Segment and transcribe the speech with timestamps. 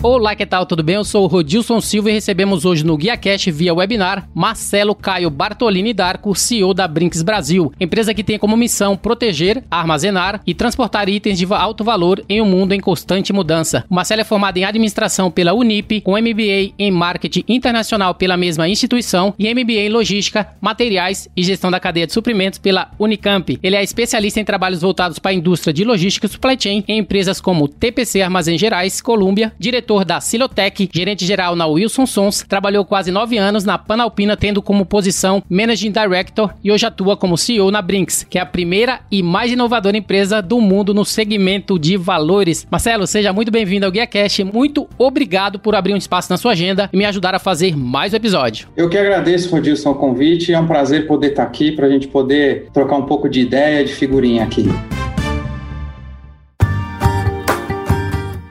[0.00, 0.64] Olá, que tal?
[0.64, 0.94] Tudo bem?
[0.94, 5.92] Eu sou o Rodilson Silva e recebemos hoje no GuiaCast via webinar Marcelo Caio Bartolini
[5.92, 11.36] Darco, CEO da Brinks Brasil, empresa que tem como missão proteger, armazenar e transportar itens
[11.36, 13.84] de alto valor em um mundo em constante mudança.
[13.90, 18.68] O Marcelo é formado em administração pela Unip, com MBA em marketing internacional pela mesma
[18.68, 23.58] instituição e MBA em logística, materiais e gestão da cadeia de suprimentos pela Unicamp.
[23.60, 26.98] Ele é especialista em trabalhos voltados para a indústria de logística e supply chain em
[26.98, 32.44] empresas como TPC Armazém Gerais, Colômbia, diretor diretor da Silotec, gerente geral na Wilson Sons,
[32.46, 37.38] trabalhou quase nove anos na Panalpina, tendo como posição Managing Director e hoje atua como
[37.38, 41.78] CEO na Brinks, que é a primeira e mais inovadora empresa do mundo no segmento
[41.78, 42.66] de valores.
[42.70, 44.44] Marcelo, seja muito bem-vindo ao GuiaCast.
[44.44, 48.12] Muito obrigado por abrir um espaço na sua agenda e me ajudar a fazer mais
[48.12, 48.68] um episódio.
[48.76, 50.52] Eu que agradeço, Rodilson, o convite.
[50.52, 53.84] É um prazer poder estar aqui para a gente poder trocar um pouco de ideia,
[53.84, 54.68] de figurinha aqui.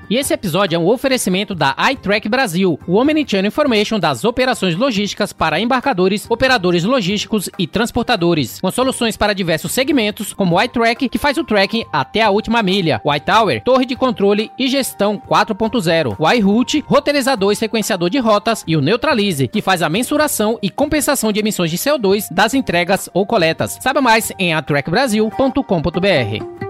[0.10, 5.34] E esse episódio é um oferecimento da iTrack Brasil, o Omnichannel Information das operações logísticas
[5.34, 11.18] para embarcadores, operadores logísticos e transportadores, com soluções para diversos segmentos, como o iTrack, que
[11.18, 16.16] faz o tracking até a última milha, o iTower, torre de controle e gestão 4.0,
[16.18, 20.70] o iRoute, roteirizador e sequenciador de rotas, e o Neutralize, que faz a mensuração e
[20.70, 23.78] compensação de emissões de CO2 das entregas ou coletas.
[23.82, 26.67] Saiba mais em atrackbrasil.com.br.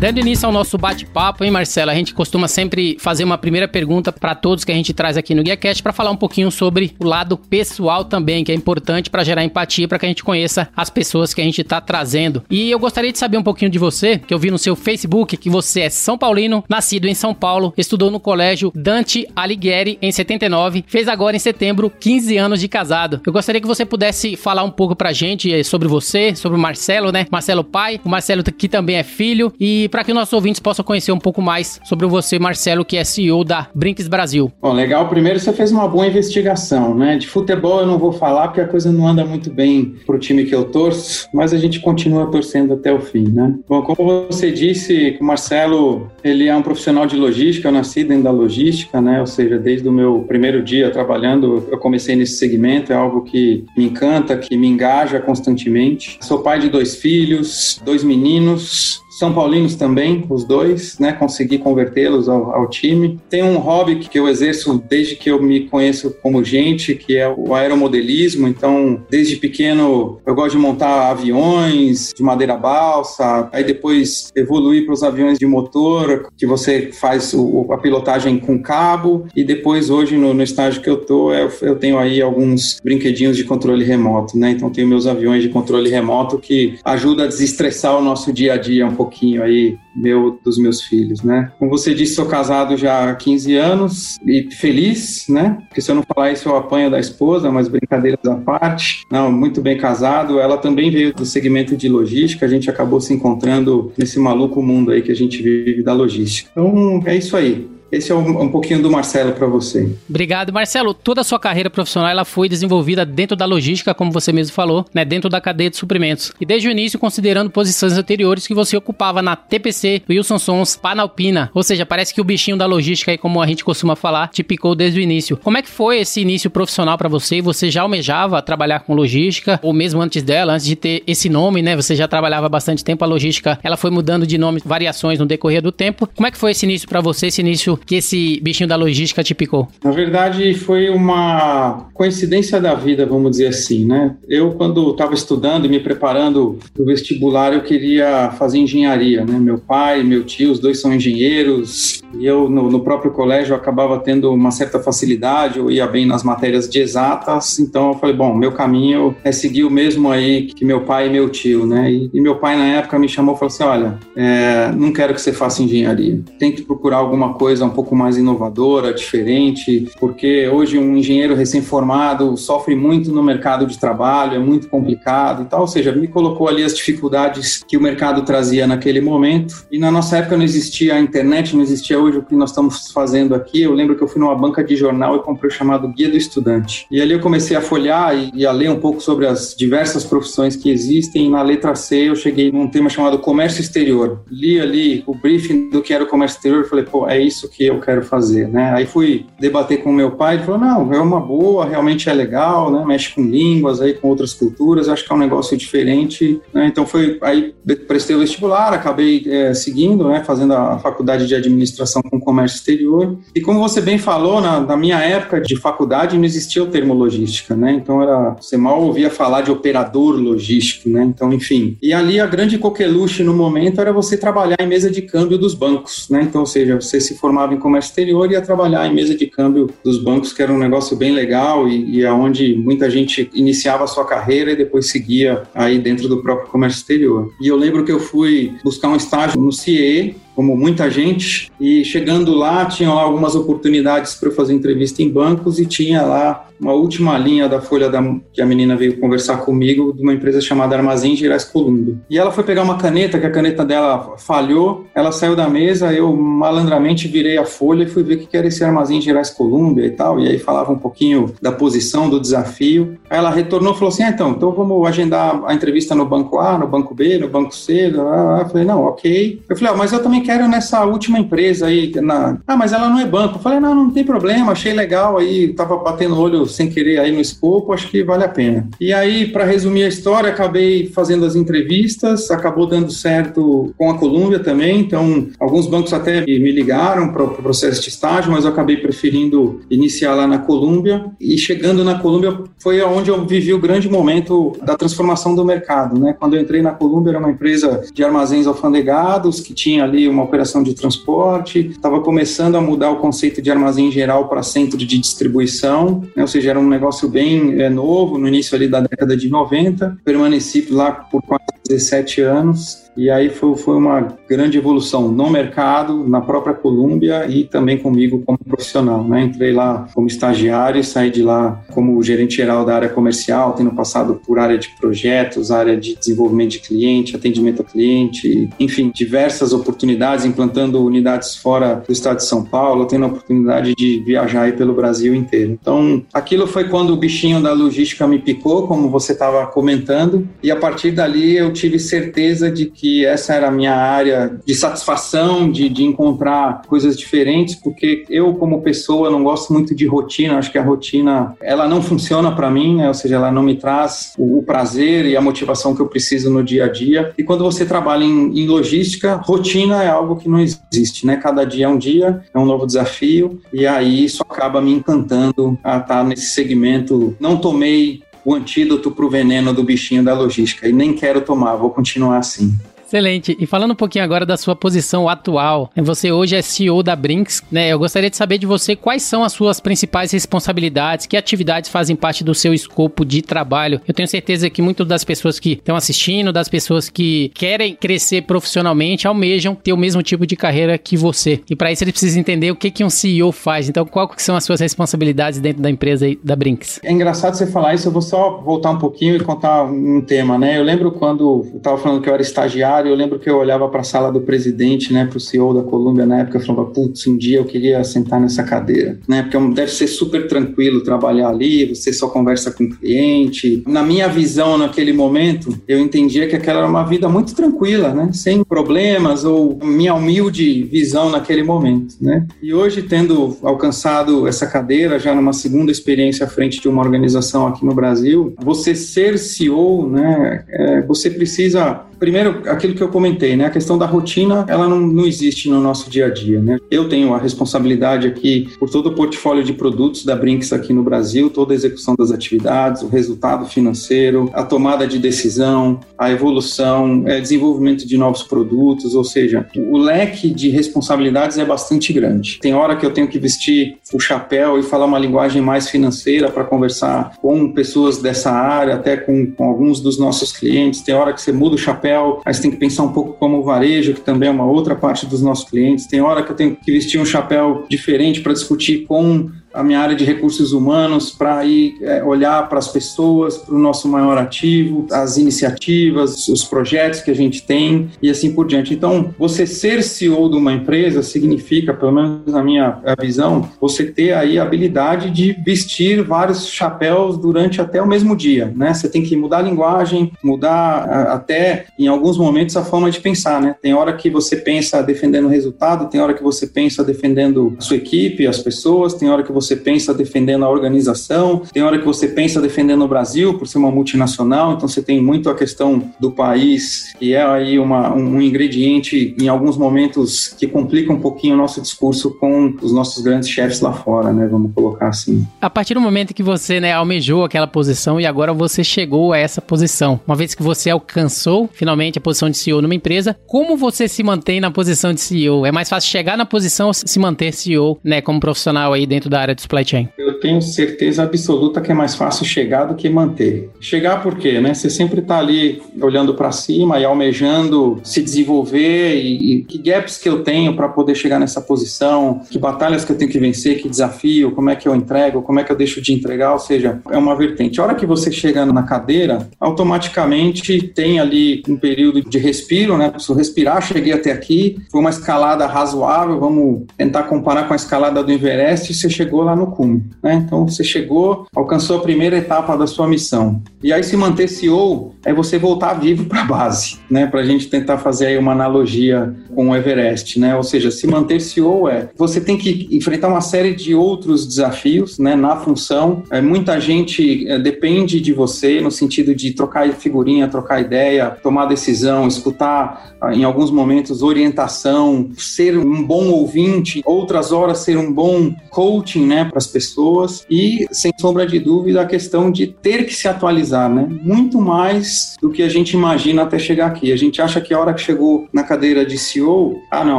[0.00, 1.90] Dando início ao nosso bate-papo, hein, Marcelo?
[1.90, 5.34] A gente costuma sempre fazer uma primeira pergunta para todos que a gente traz aqui
[5.34, 9.22] no GuiaCast para falar um pouquinho sobre o lado pessoal também, que é importante para
[9.22, 12.42] gerar empatia, para que a gente conheça as pessoas que a gente está trazendo.
[12.48, 15.36] E eu gostaria de saber um pouquinho de você, que eu vi no seu Facebook
[15.36, 20.10] que você é São Paulino, nascido em São Paulo, estudou no colégio Dante Alighieri em
[20.10, 23.20] 79, fez agora em setembro 15 anos de casado.
[23.26, 26.60] Eu gostaria que você pudesse falar um pouco pra gente eh, sobre você, sobre o
[26.60, 27.26] Marcelo, né?
[27.30, 31.12] Marcelo pai, o Marcelo que também é filho e para que nossos ouvintes possam conhecer
[31.12, 34.50] um pouco mais sobre você, Marcelo, que é CEO da Brinks Brasil.
[34.60, 35.08] Bom, legal.
[35.08, 37.16] Primeiro, você fez uma boa investigação, né?
[37.16, 40.44] De futebol eu não vou falar porque a coisa não anda muito bem pro time
[40.44, 43.54] que eu torço, mas a gente continua torcendo até o fim, né?
[43.68, 48.24] Bom, como você disse, o Marcelo, ele é um profissional de logística, eu nasci dentro
[48.24, 49.20] da logística, né?
[49.20, 53.64] Ou seja, desde o meu primeiro dia trabalhando, eu comecei nesse segmento, é algo que
[53.76, 56.18] me encanta, que me engaja constantemente.
[56.20, 61.12] Sou pai de dois filhos, dois meninos, são Paulinos também, os dois, né?
[61.12, 63.20] Consegui convertê-los ao, ao, time.
[63.28, 67.28] Tem um hobby que eu exerço desde que eu me conheço como gente, que é
[67.28, 68.48] o aeromodelismo.
[68.48, 73.50] Então, desde pequeno, eu gosto de montar aviões de madeira balsa.
[73.52, 78.58] Aí depois evoluí para os aviões de motor, que você faz o, a pilotagem com
[78.58, 79.26] cabo.
[79.36, 83.36] E depois, hoje, no, no estágio que eu tô, eu, eu tenho aí alguns brinquedinhos
[83.36, 84.52] de controle remoto, né?
[84.52, 88.56] Então, tenho meus aviões de controle remoto que ajuda a desestressar o nosso dia a
[88.56, 91.50] dia um pouco pouquinho aí meu dos meus filhos, né?
[91.58, 95.58] Como você disse, sou casado já há 15 anos e feliz, né?
[95.68, 99.04] Porque se eu não falar isso eu apanho da esposa, mas brincadeiras à parte.
[99.10, 100.38] Não, muito bem casado.
[100.38, 104.92] Ela também veio do segmento de logística, a gente acabou se encontrando nesse maluco mundo
[104.92, 106.50] aí que a gente vive da logística.
[106.52, 107.68] Então, é isso aí.
[107.92, 109.90] Esse é um, um pouquinho do Marcelo para você.
[110.08, 110.94] Obrigado, Marcelo.
[110.94, 114.84] Toda a sua carreira profissional ela foi desenvolvida dentro da logística, como você mesmo falou,
[114.94, 116.32] né, dentro da cadeia de suprimentos.
[116.40, 121.50] E desde o início, considerando posições anteriores que você ocupava na TPC, Wilson Sons, Panalpina.
[121.52, 124.42] Ou seja, parece que o bichinho da logística, aí, como a gente costuma falar, te
[124.42, 125.36] picou desde o início.
[125.36, 127.42] Como é que foi esse início profissional para você?
[127.42, 131.62] Você já almejava trabalhar com logística, ou mesmo antes dela, antes de ter esse nome,
[131.62, 131.74] né?
[131.74, 135.60] Você já trabalhava bastante tempo a logística, ela foi mudando de nome, variações no decorrer
[135.60, 136.08] do tempo.
[136.14, 139.22] Como é que foi esse início para você, esse início que esse bichinho da logística
[139.22, 139.68] te picou?
[139.82, 144.16] Na verdade, foi uma coincidência da vida, vamos dizer assim, né?
[144.28, 149.38] Eu, quando estava estudando e me preparando para o vestibular, eu queria fazer engenharia, né?
[149.38, 153.98] Meu pai, meu tio, os dois são engenheiros, e eu, no, no próprio colégio, acabava
[153.98, 158.34] tendo uma certa facilidade, eu ia bem nas matérias de exatas, então eu falei, bom,
[158.34, 161.90] meu caminho é seguir o mesmo aí que meu pai e meu tio, né?
[161.90, 165.14] E, e meu pai, na época, me chamou e falou assim, olha, é, não quero
[165.14, 170.48] que você faça engenharia, tem que procurar alguma coisa um pouco mais inovadora, diferente, porque
[170.48, 175.62] hoje um engenheiro recém-formado sofre muito no mercado de trabalho, é muito complicado e tal,
[175.62, 179.64] ou seja, me colocou ali as dificuldades que o mercado trazia naquele momento.
[179.70, 182.90] E na nossa época não existia a internet, não existia hoje o que nós estamos
[182.90, 183.62] fazendo aqui.
[183.62, 186.16] Eu lembro que eu fui numa banca de jornal e comprei o chamado Guia do
[186.16, 186.86] Estudante.
[186.90, 190.04] E ali eu comecei a folhear e, e a ler um pouco sobre as diversas
[190.04, 191.26] profissões que existem.
[191.26, 194.22] E na letra C eu cheguei num tema chamado comércio exterior.
[194.30, 197.48] Li ali o briefing do que era o comércio exterior e falei, pô, é isso
[197.48, 198.72] que eu quero fazer, né?
[198.74, 202.70] Aí fui debater com meu pai, ele falou, não, é uma boa, realmente é legal,
[202.70, 202.84] né?
[202.84, 206.66] Mexe com línguas aí, com outras culturas, acho que é um negócio diferente, né?
[206.66, 207.54] Então foi, aí
[207.86, 210.22] prestei o vestibular, acabei é, seguindo, né?
[210.24, 213.18] Fazendo a faculdade de administração com comércio exterior.
[213.34, 216.94] E como você bem falou, na, na minha época de faculdade não existia o termo
[216.94, 217.72] logística, né?
[217.72, 221.04] Então era, você mal ouvia falar de operador logístico, né?
[221.04, 221.76] Então, enfim.
[221.82, 225.54] E ali a grande coqueluche no momento era você trabalhar em mesa de câmbio dos
[225.54, 226.22] bancos, né?
[226.22, 229.26] Então, ou seja, você se formava em comércio exterior e ia trabalhar em mesa de
[229.26, 233.84] câmbio dos bancos, que era um negócio bem legal e, e aonde muita gente iniciava
[233.84, 237.32] a sua carreira e depois seguia aí dentro do próprio comércio exterior.
[237.40, 241.84] E eu lembro que eu fui buscar um estágio no CIE, como muita gente, e
[241.84, 246.72] chegando lá, tinha lá algumas oportunidades para fazer entrevista em bancos e tinha lá uma
[246.72, 248.02] última linha da folha da,
[248.32, 251.96] que a menina veio conversar comigo de uma empresa chamada Armazém Gerais Colômbia.
[252.08, 255.92] E ela foi pegar uma caneta, que a caneta dela falhou, ela saiu da mesa,
[255.92, 259.86] eu malandramente virei a folha e fui ver o que era esse Armazém Gerais Colômbia
[259.86, 262.98] e tal, e aí falava um pouquinho da posição, do desafio.
[263.08, 266.38] Aí ela retornou e falou assim, ah, então, então vamos agendar a entrevista no banco
[266.38, 269.42] A, no banco B, no banco C, eu falei, não, ok.
[269.48, 272.38] Eu falei, ah, mas eu também quero nessa última empresa aí, na...
[272.46, 273.36] ah, mas ela não é banco.
[273.36, 277.12] Eu falei, não, não tem problema, achei legal aí, tava batendo olho sem querer aí
[277.12, 278.68] no escopo, acho que vale a pena.
[278.80, 283.98] E aí, para resumir a história, acabei fazendo as entrevistas, acabou dando certo com a
[283.98, 288.44] Colômbia também, então alguns bancos até me ligaram para o pro processo de estágio, mas
[288.44, 293.52] eu acabei preferindo iniciar lá na Colômbia e chegando na Colômbia foi onde eu vivi
[293.52, 296.14] o grande momento da transformação do mercado, né?
[296.18, 300.22] Quando eu entrei na Colômbia era uma empresa de armazéns alfandegados que tinha ali uma
[300.22, 304.98] operação de transporte, estava começando a mudar o conceito de armazém geral para centro de
[304.98, 306.22] distribuição, né?
[306.22, 309.98] ou seja, era um negócio bem é, novo, no início ali da década de 90.
[310.04, 316.06] Permaneci lá por quase 17 anos e aí foi, foi uma grande evolução no mercado,
[316.08, 319.02] na própria Colômbia e também comigo como profissional.
[319.04, 319.22] Né?
[319.24, 324.20] Entrei lá como estagiário saí de lá como gerente geral da área comercial, tendo passado
[324.26, 330.24] por área de projetos, área de desenvolvimento de cliente, atendimento ao cliente, enfim, diversas oportunidades,
[330.24, 334.74] implantando unidades fora do estado de São Paulo, tendo a oportunidade de viajar aí pelo
[334.74, 335.56] Brasil inteiro.
[335.60, 340.50] Então, aquilo foi quando o bichinho da logística me picou, como você estava comentando, e
[340.50, 345.50] a partir dali eu tive certeza de que essa era a minha área de satisfação,
[345.50, 350.38] de, de encontrar coisas diferentes, porque eu, como pessoa, não gosto muito de rotina.
[350.38, 352.88] Acho que a rotina, ela não funciona para mim, né?
[352.88, 356.30] ou seja, ela não me traz o, o, prazer e a motivação que eu preciso
[356.30, 357.12] no dia a dia.
[357.16, 361.16] E quando você trabalha em, em logística, rotina é algo que não existe, né?
[361.16, 365.58] Cada dia é um dia, é um novo desafio, e aí isso acaba me encantando
[365.62, 367.16] a estar nesse segmento.
[367.20, 371.56] Não tomei o antídoto para o veneno do bichinho da logística e nem quero tomar,
[371.56, 372.54] vou continuar assim.
[372.90, 373.36] Excelente.
[373.38, 377.40] E falando um pouquinho agora da sua posição atual, você hoje é CEO da Brinks,
[377.48, 377.68] né?
[377.68, 381.94] Eu gostaria de saber de você quais são as suas principais responsabilidades, que atividades fazem
[381.94, 383.80] parte do seu escopo de trabalho.
[383.86, 388.22] Eu tenho certeza que muitas das pessoas que estão assistindo, das pessoas que querem crescer
[388.22, 391.40] profissionalmente, almejam ter o mesmo tipo de carreira que você.
[391.48, 393.68] E para isso eles precisam entender o que, que um CEO faz.
[393.68, 396.80] Então, qual são as suas responsabilidades dentro da empresa da Brinks?
[396.82, 400.36] É engraçado você falar isso, eu vou só voltar um pouquinho e contar um tema,
[400.36, 400.58] né?
[400.58, 403.68] Eu lembro quando eu estava falando que eu era estagiário eu lembro que eu olhava
[403.68, 406.70] para a sala do presidente, né, para o CEO da Colômbia na época, e falava,
[406.70, 411.28] putz, um dia eu queria sentar nessa cadeira, né, porque deve ser super tranquilo trabalhar
[411.28, 413.62] ali, você só conversa com o cliente.
[413.66, 418.10] Na minha visão, naquele momento, eu entendia que aquela era uma vida muito tranquila, né,
[418.12, 422.26] sem problemas, ou minha humilde visão naquele momento, né.
[422.42, 427.46] E hoje, tendo alcançado essa cadeira, já numa segunda experiência à frente de uma organização
[427.46, 433.36] aqui no Brasil, você ser CEO, né, é, você precisa primeiro, aquilo que eu comentei,
[433.36, 433.44] né?
[433.44, 436.58] A questão da rotina, ela não, não existe no nosso dia a dia, né?
[436.70, 440.82] Eu tenho a responsabilidade aqui por todo o portfólio de produtos da Brinks aqui no
[440.82, 447.04] Brasil, toda a execução das atividades, o resultado financeiro, a tomada de decisão, a evolução,
[447.06, 452.38] é, desenvolvimento de novos produtos, ou seja, o leque de responsabilidades é bastante grande.
[452.40, 456.30] Tem hora que eu tenho que vestir o chapéu e falar uma linguagem mais financeira
[456.30, 460.80] para conversar com pessoas dessa área, até com, com alguns dos nossos clientes.
[460.80, 463.14] Tem hora que você muda o chapéu chapéu, aí você tem que pensar um pouco
[463.14, 465.86] como o varejo, que também é uma outra parte dos nossos clientes.
[465.86, 469.80] Tem hora que eu tenho que vestir um chapéu diferente para discutir com a minha
[469.80, 474.16] área de recursos humanos para ir é, olhar para as pessoas, para o nosso maior
[474.18, 478.72] ativo, as iniciativas, os projetos que a gente tem e assim por diante.
[478.72, 484.12] Então, você ser CEO de uma empresa significa, pelo menos na minha visão, você ter
[484.12, 488.72] aí a habilidade de vestir vários chapéus durante até o mesmo dia, né?
[488.72, 493.40] Você tem que mudar a linguagem, mudar até em alguns momentos a forma de pensar,
[493.40, 493.54] né?
[493.60, 497.60] Tem hora que você pensa defendendo o resultado, tem hora que você pensa defendendo a
[497.60, 501.84] sua equipe, as pessoas, tem hora que você pensa defendendo a organização, tem hora que
[501.84, 505.82] você pensa defendendo o Brasil por ser uma multinacional, então você tem muito a questão
[505.98, 511.34] do país, que é aí uma, um ingrediente em alguns momentos que complica um pouquinho
[511.34, 514.26] o nosso discurso com os nossos grandes chefes lá fora, né?
[514.26, 515.26] Vamos colocar assim.
[515.40, 519.18] A partir do momento que você né, almejou aquela posição e agora você chegou a
[519.18, 523.56] essa posição, uma vez que você alcançou finalmente a posição de CEO numa empresa, como
[523.56, 525.46] você se mantém na posição de CEO?
[525.46, 529.10] É mais fácil chegar na posição ou se manter CEO, né, como profissional aí dentro
[529.10, 529.88] da área de supply chain?
[529.98, 533.50] Eu tenho certeza absoluta que é mais fácil chegar do que manter.
[533.60, 534.54] Chegar por quê, né?
[534.54, 539.98] Você sempre está ali olhando para cima e almejando se desenvolver e, e que gaps
[539.98, 543.60] que eu tenho para poder chegar nessa posição, que batalhas que eu tenho que vencer,
[543.60, 546.38] que desafio, como é que eu entrego, como é que eu deixo de entregar, ou
[546.38, 547.60] seja, é uma vertente.
[547.60, 552.90] A hora que você chega na cadeira, automaticamente tem ali um período de respiro, né?
[552.90, 558.02] Preciso respirar, cheguei até aqui, foi uma escalada razoável, vamos tentar comparar com a escalada
[558.02, 560.14] do Everest, você chegou lá no cume, né?
[560.14, 563.42] Então você chegou, alcançou a primeira etapa da sua missão.
[563.62, 567.06] E aí se manter CEO é você voltar vivo para a base, né?
[567.06, 570.36] Para a gente tentar fazer aí uma analogia com o Everest, né?
[570.36, 574.98] Ou seja, se manter CEO é você tem que enfrentar uma série de outros desafios,
[574.98, 575.14] né?
[575.14, 580.60] Na função, é, muita gente é, depende de você no sentido de trocar figurinha, trocar
[580.60, 587.58] ideia, tomar decisão, escutar ah, em alguns momentos orientação, ser um bom ouvinte, outras horas
[587.58, 589.24] ser um bom coaching, né?
[589.24, 593.68] Para as pessoas e sem sombra de dúvida a questão de ter que se atualizar,
[593.68, 593.88] né?
[594.02, 596.92] Muito mais do que a gente imagina até chegar aqui.
[596.92, 599.98] A gente acha que a hora que chegou na cadeira de CEO, ah, não,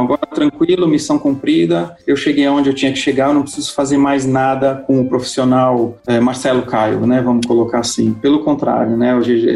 [0.00, 3.98] agora tranquilo, missão cumprida, eu cheguei aonde eu tinha que chegar, eu não preciso fazer
[3.98, 7.20] mais nada com o profissional é, Marcelo Caio, né?
[7.20, 8.14] Vamos colocar assim.
[8.14, 9.12] Pelo contrário, né?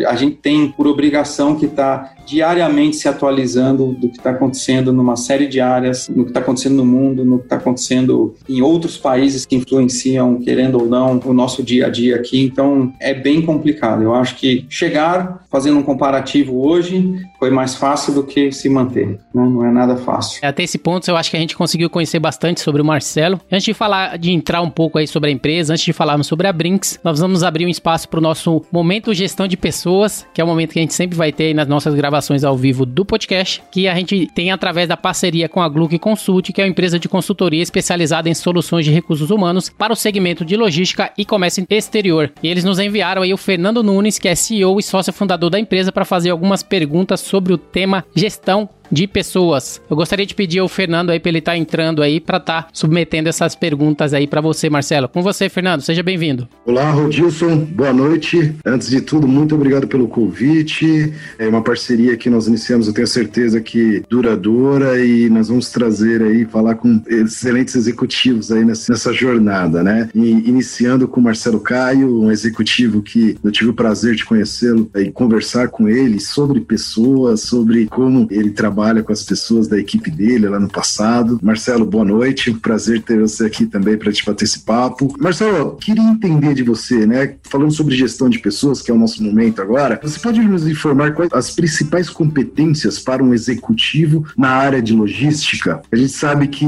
[0.06, 5.16] A gente tem por obrigação que está diariamente se atualizando do que está acontecendo numa
[5.16, 8.99] série de áreas, no que está acontecendo no mundo, no que está acontecendo em outros
[8.99, 12.45] países que influenciam, querendo ou não, o nosso dia a dia aqui.
[12.45, 14.02] Então, é bem complicado.
[14.02, 19.08] Eu acho que chegar fazendo um comparativo hoje foi mais fácil do que se manter.
[19.08, 19.18] Né?
[19.34, 20.38] Não é nada fácil.
[20.46, 23.40] Até esse ponto, eu acho que a gente conseguiu conhecer bastante sobre o Marcelo.
[23.50, 26.46] Antes de falar, de entrar um pouco aí sobre a empresa, antes de falarmos sobre
[26.46, 30.40] a Brinks, nós vamos abrir um espaço para o nosso momento gestão de pessoas, que
[30.40, 32.86] é o momento que a gente sempre vai ter nas nossas gravações gravações ao vivo
[32.86, 36.64] do podcast, que a gente tem através da parceria com a Gluck Consult, que é
[36.64, 41.12] uma empresa de consultoria especializada em soluções de recursos humanos para o segmento de logística
[41.16, 42.32] e comércio exterior.
[42.42, 45.59] E eles nos enviaram aí o Fernando Nunes, que é CEO e sócio fundador da
[45.59, 49.81] empresa, para fazer algumas perguntas sobre o tema gestão de pessoas.
[49.88, 52.62] Eu gostaria de pedir ao Fernando aí para ele estar tá entrando aí para estar
[52.62, 55.09] tá submetendo essas perguntas aí para você, Marcelo.
[55.09, 56.49] Com você, Fernando, seja bem-vindo.
[56.64, 58.55] Olá, Rodilson, boa noite.
[58.64, 61.12] Antes de tudo, muito obrigado pelo convite.
[61.38, 66.23] É uma parceria que nós iniciamos, eu tenho certeza que duradoura e nós vamos trazer
[66.23, 70.11] aí, falar com excelentes executivos aí nessa, jornada, né?
[70.14, 74.90] E iniciando com o Marcelo Caio, um executivo que eu tive o prazer de conhecê-lo
[74.95, 79.78] e conversar com ele sobre pessoas, sobre como ele trabalha trabalha com as pessoas da
[79.78, 81.40] equipe dele lá no passado.
[81.42, 82.52] Marcelo, boa noite.
[82.52, 85.14] Prazer ter você aqui também para te bater esse papo.
[85.18, 87.37] Marcelo, queria entender de você, né?
[87.45, 91.14] Falando sobre gestão de pessoas, que é o nosso momento agora, você pode nos informar
[91.14, 95.80] quais as principais competências para um executivo na área de logística?
[95.90, 96.66] A gente sabe que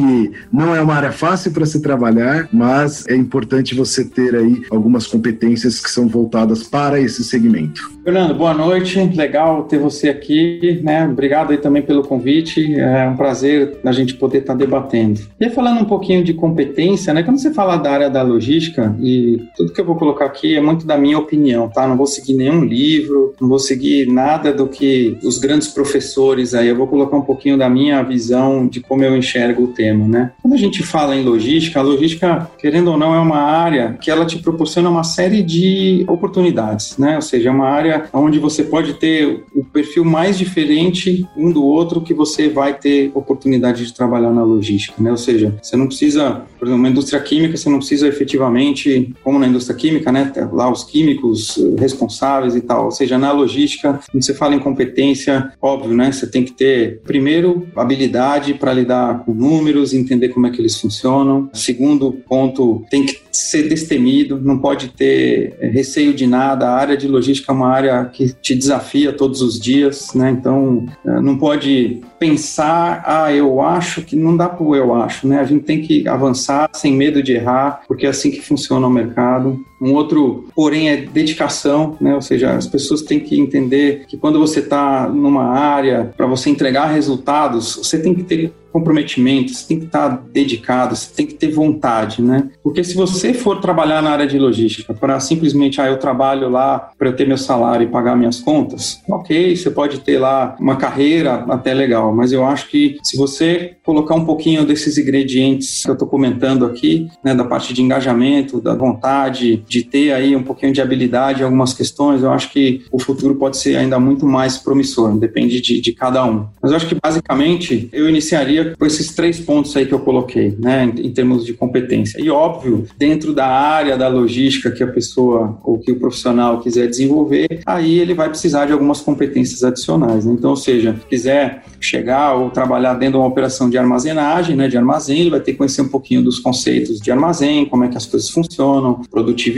[0.50, 5.07] não é uma área fácil para se trabalhar, mas é importante você ter aí algumas
[5.07, 7.99] competências que são voltadas para esse segmento.
[8.03, 8.99] Fernando, boa noite.
[9.15, 11.07] Legal ter você aqui, né?
[11.07, 12.75] Obrigado aí também pelo pelo convite.
[12.75, 15.21] É um prazer a gente poder estar debatendo.
[15.40, 17.23] E falando um pouquinho de competência, né?
[17.23, 20.61] Quando você fala da área da logística, e tudo que eu vou colocar aqui é
[20.61, 21.87] muito da minha opinião, tá?
[21.87, 26.69] Não vou seguir nenhum livro, não vou seguir nada do que os grandes professores aí.
[26.69, 30.33] Eu vou colocar um pouquinho da minha visão de como eu enxergo o tema, né?
[30.43, 34.11] Quando a gente fala em logística, a logística, querendo ou não, é uma área que
[34.11, 37.17] ela te proporciona uma série de oportunidades, né?
[37.17, 41.64] Ou seja, é uma área onde você pode ter o perfil mais diferente um do
[41.64, 45.11] outro outro que você vai ter oportunidade de trabalhar na logística, né?
[45.11, 49.38] Ou seja, você não precisa, por exemplo, na indústria química, você não precisa efetivamente, como
[49.38, 50.30] na indústria química, né?
[50.52, 52.87] Lá os químicos responsáveis e tal.
[52.87, 56.12] Ou seja, na logística, quando você fala em competência, óbvio, né?
[56.12, 60.78] Você tem que ter, primeiro, habilidade para lidar com números, entender como é que eles
[60.78, 61.49] funcionam.
[61.54, 66.68] Segundo ponto, tem que ser destemido, não pode ter receio de nada.
[66.68, 70.30] A área de logística é uma área que te desafia todos os dias, né?
[70.30, 71.78] Então, eh, não pode
[72.19, 75.41] pensar, ah, eu acho que não dá para eu acho, né?
[75.41, 78.91] A gente tem que avançar sem medo de errar, porque é assim que funciona o
[78.91, 79.65] mercado.
[79.81, 82.15] Um outro, porém, é dedicação, né?
[82.15, 86.51] Ou seja, as pessoas têm que entender que quando você está numa área, para você
[86.51, 91.35] entregar resultados, você tem que ter comprometimento, você tem que estar dedicado, você tem que
[91.35, 92.49] ter vontade, né?
[92.63, 96.91] Porque se você for trabalhar na área de logística para simplesmente, ah, eu trabalho lá
[96.99, 100.77] para eu ter meu salário e pagar minhas contas, ok, você pode ter lá uma
[100.77, 105.91] carreira até legal, mas eu acho que se você colocar um pouquinho desses ingredientes que
[105.91, 110.43] eu estou comentando aqui, né, da parte de engajamento, da vontade, de ter aí um
[110.43, 114.27] pouquinho de habilidade em algumas questões, eu acho que o futuro pode ser ainda muito
[114.27, 116.47] mais promissor, depende de, de cada um.
[116.63, 120.57] Mas eu acho que basicamente eu iniciaria com esses três pontos aí que eu coloquei,
[120.59, 122.21] né, em, em, termos de competência.
[122.21, 126.89] E óbvio, dentro da área da logística que a pessoa ou que o profissional quiser
[126.89, 130.25] desenvolver, aí ele vai precisar de algumas competências adicionais.
[130.25, 130.33] Né?
[130.33, 134.77] Então, ou seja, quiser chegar ou trabalhar dentro de uma operação de armazenagem, né, de
[134.77, 137.97] armazém, ele vai ter que conhecer um pouquinho dos conceitos de armazém, como é que
[137.97, 139.58] as coisas funcionam, produtividade,